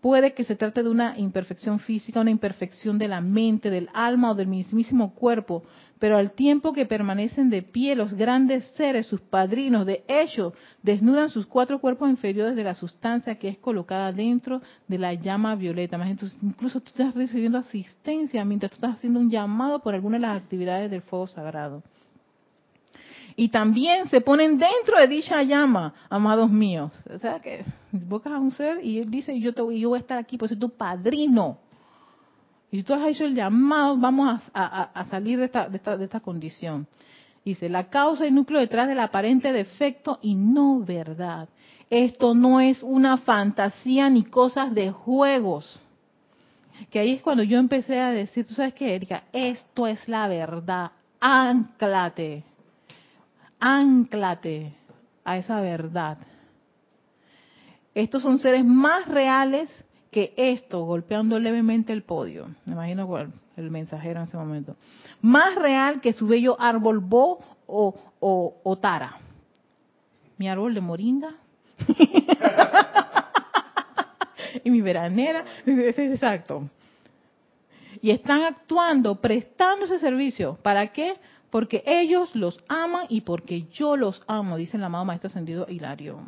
[0.01, 4.31] Puede que se trate de una imperfección física, una imperfección de la mente, del alma
[4.31, 5.63] o del mismísimo cuerpo,
[5.99, 11.29] pero al tiempo que permanecen de pie los grandes seres, sus padrinos, de hecho, desnudan
[11.29, 15.97] sus cuatro cuerpos inferiores de la sustancia que es colocada dentro de la llama violeta.
[15.97, 20.23] Entonces, incluso tú estás recibiendo asistencia mientras tú estás haciendo un llamado por alguna de
[20.23, 21.83] las actividades del fuego sagrado.
[23.41, 26.93] Y también se ponen dentro de dicha llama, amados míos.
[27.11, 30.01] O sea que invocas a un ser y él dice, yo, te, yo voy a
[30.01, 31.57] estar aquí, pues soy tu padrino
[32.71, 36.87] y tú has hecho el llamado, vamos a, salir de esta, de, esta, condición.
[37.43, 41.49] Dice, la causa y núcleo detrás del aparente defecto y no verdad.
[41.89, 45.83] Esto no es una fantasía ni cosas de juegos.
[46.91, 50.29] Que ahí es cuando yo empecé a decir, tú sabes qué, Erika, esto es la
[50.29, 50.93] verdad.
[51.19, 52.50] Anclate.
[53.61, 54.73] Anclate
[55.25, 56.19] a esa verdad.
[57.95, 59.71] Estos son seres más reales
[60.11, 64.77] que esto, golpeando levemente el podio, me imagino el mensajero en ese momento,
[65.21, 69.19] más real que su bello árbol bo o, o, tara.
[70.39, 71.35] Mi árbol de moringa.
[74.65, 76.69] y mi veranera, exacto.
[78.03, 80.59] Y están actuando, prestando ese servicio.
[80.63, 81.17] ¿Para qué?
[81.51, 86.21] Porque ellos los aman y porque yo los amo, dice el amado Maestro Ascendido Hilario.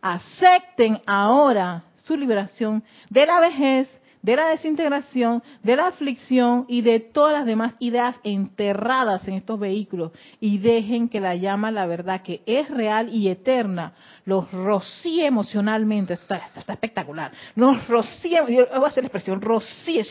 [0.00, 6.98] Acepten ahora su liberación de la vejez, de la desintegración, de la aflicción y de
[6.98, 10.12] todas las demás ideas enterradas en estos vehículos.
[10.40, 13.92] Y dejen que la llama, la verdad que es real y eterna,
[14.24, 20.06] los rocíe emocionalmente, está, está, espectacular, los rocíe, yo voy a hacer la expresión, rocíe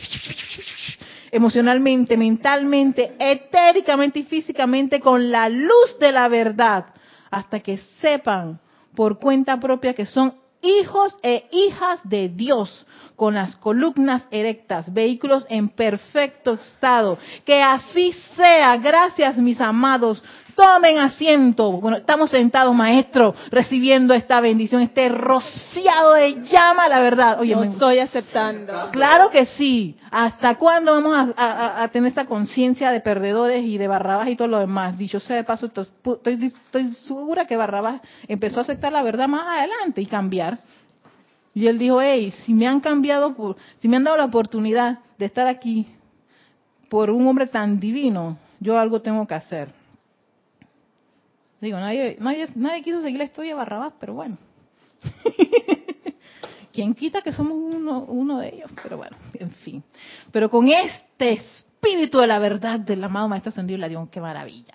[1.32, 6.86] emocionalmente, mentalmente, etéricamente y físicamente con la luz de la verdad,
[7.32, 8.60] hasta que sepan
[8.94, 12.86] por cuenta propia que son hijos e hijas de Dios,
[13.16, 17.18] con las columnas erectas, vehículos en perfecto estado.
[17.44, 18.76] Que así sea.
[18.78, 20.22] Gracias, mis amados.
[20.54, 21.72] Tomen asiento.
[21.72, 27.40] Bueno, estamos sentados, maestro, recibiendo esta bendición, este rociado de llama, la verdad.
[27.40, 28.90] Oye, me estoy aceptando.
[28.92, 29.96] Claro que sí.
[30.10, 34.60] ¿Hasta cuándo vamos a, tener esta conciencia de perdedores y de Barrabás y todo lo
[34.60, 34.96] demás?
[34.96, 39.58] Dicho sea de paso, estoy, estoy segura que Barrabás empezó a aceptar la verdad más
[39.58, 40.58] adelante y cambiar.
[41.52, 44.98] Y él dijo, hey, si me han cambiado, por, si me han dado la oportunidad
[45.18, 45.86] de estar aquí
[46.88, 49.83] por un hombre tan divino, yo algo tengo que hacer.
[51.60, 54.36] Digo, nadie, nadie, nadie quiso seguir la historia de Barrabás, pero bueno.
[56.72, 58.70] ¿Quién quita que somos uno, uno de ellos?
[58.82, 59.82] Pero bueno, en fin.
[60.32, 64.74] Pero con este espíritu de la verdad del amado Maestro Ascendido Ladión, qué maravilla.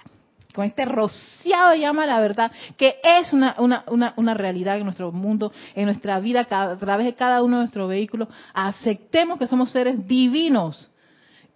[0.54, 5.12] Con este rociado llama la verdad, que es una, una, una, una realidad en nuestro
[5.12, 8.30] mundo, en nuestra vida, a través de cada uno de nuestros vehículos.
[8.54, 10.90] Aceptemos que somos seres divinos,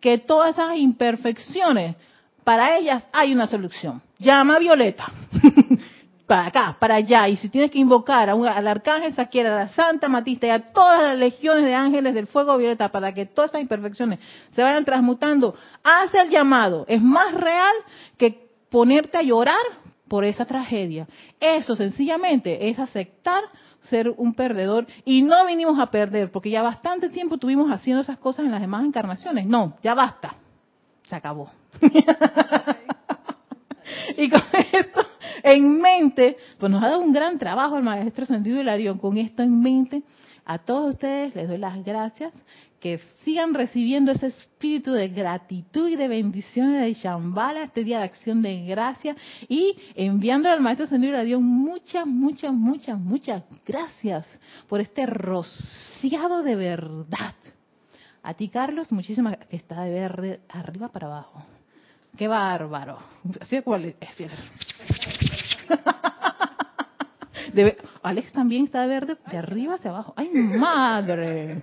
[0.02, 1.96] que todas esas imperfecciones
[2.44, 4.02] para ellas hay una solución.
[4.20, 5.06] Llama a Violeta.
[6.28, 7.28] para acá, para allá.
[7.28, 10.72] Y si tienes que invocar a al arcángel Saquiera, a la Santa Matista y a
[10.72, 14.20] todas las legiones de ángeles del fuego violeta para que todas esas imperfecciones
[14.52, 16.86] se vayan transmutando, haz el llamado.
[16.88, 17.74] Es más real
[18.18, 19.64] que ponerte a llorar
[20.08, 21.08] por esa tragedia.
[21.40, 23.44] Eso sencillamente es aceptar
[23.90, 28.18] ser un perdedor y no vinimos a perder porque ya bastante tiempo tuvimos haciendo esas
[28.18, 29.46] cosas en las demás encarnaciones.
[29.46, 30.36] No, ya basta.
[31.04, 31.52] Se acabó.
[34.18, 35.06] y con esto
[35.44, 38.98] en mente, pues nos ha dado un gran trabajo el maestro Sentido Hilarión.
[38.98, 40.04] Con esto en mente,
[40.46, 42.34] a todos ustedes les doy las gracias.
[42.80, 48.06] Que sigan recibiendo ese espíritu de gratitud y de bendiciones de Shambhala, este día de
[48.06, 49.16] acción de gracia,
[49.48, 54.26] y enviándole al Maestro Sentido Hilarión muchas, muchas, muchas, muchas gracias
[54.68, 57.36] por este rociado de verdad.
[58.22, 61.46] A ti, Carlos, muchísimas que está de verde arriba para abajo.
[62.18, 62.98] Qué bárbaro.
[63.42, 63.96] Así cuál es.
[68.04, 70.14] Alex también está de verde de arriba hacia abajo.
[70.16, 71.62] ¡Ay, madre!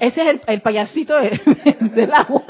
[0.00, 2.44] Ese es el, payasito del agua.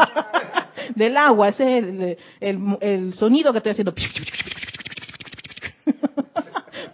[0.94, 1.48] Del agua.
[1.48, 3.94] Ese es el, el sonido que estoy haciendo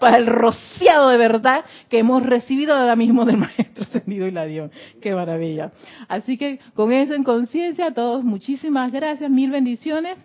[0.01, 4.47] para el rociado de verdad que hemos recibido ahora mismo del Maestro Ascendido y la
[4.47, 4.71] dio.
[5.01, 5.71] Qué maravilla.
[6.09, 10.19] Así que con eso en conciencia, a todos muchísimas gracias, mil bendiciones.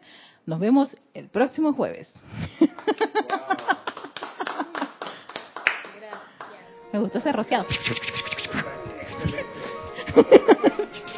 [0.48, 2.12] Nos vemos el próximo jueves.
[6.94, 7.66] Me gustó ese rociado.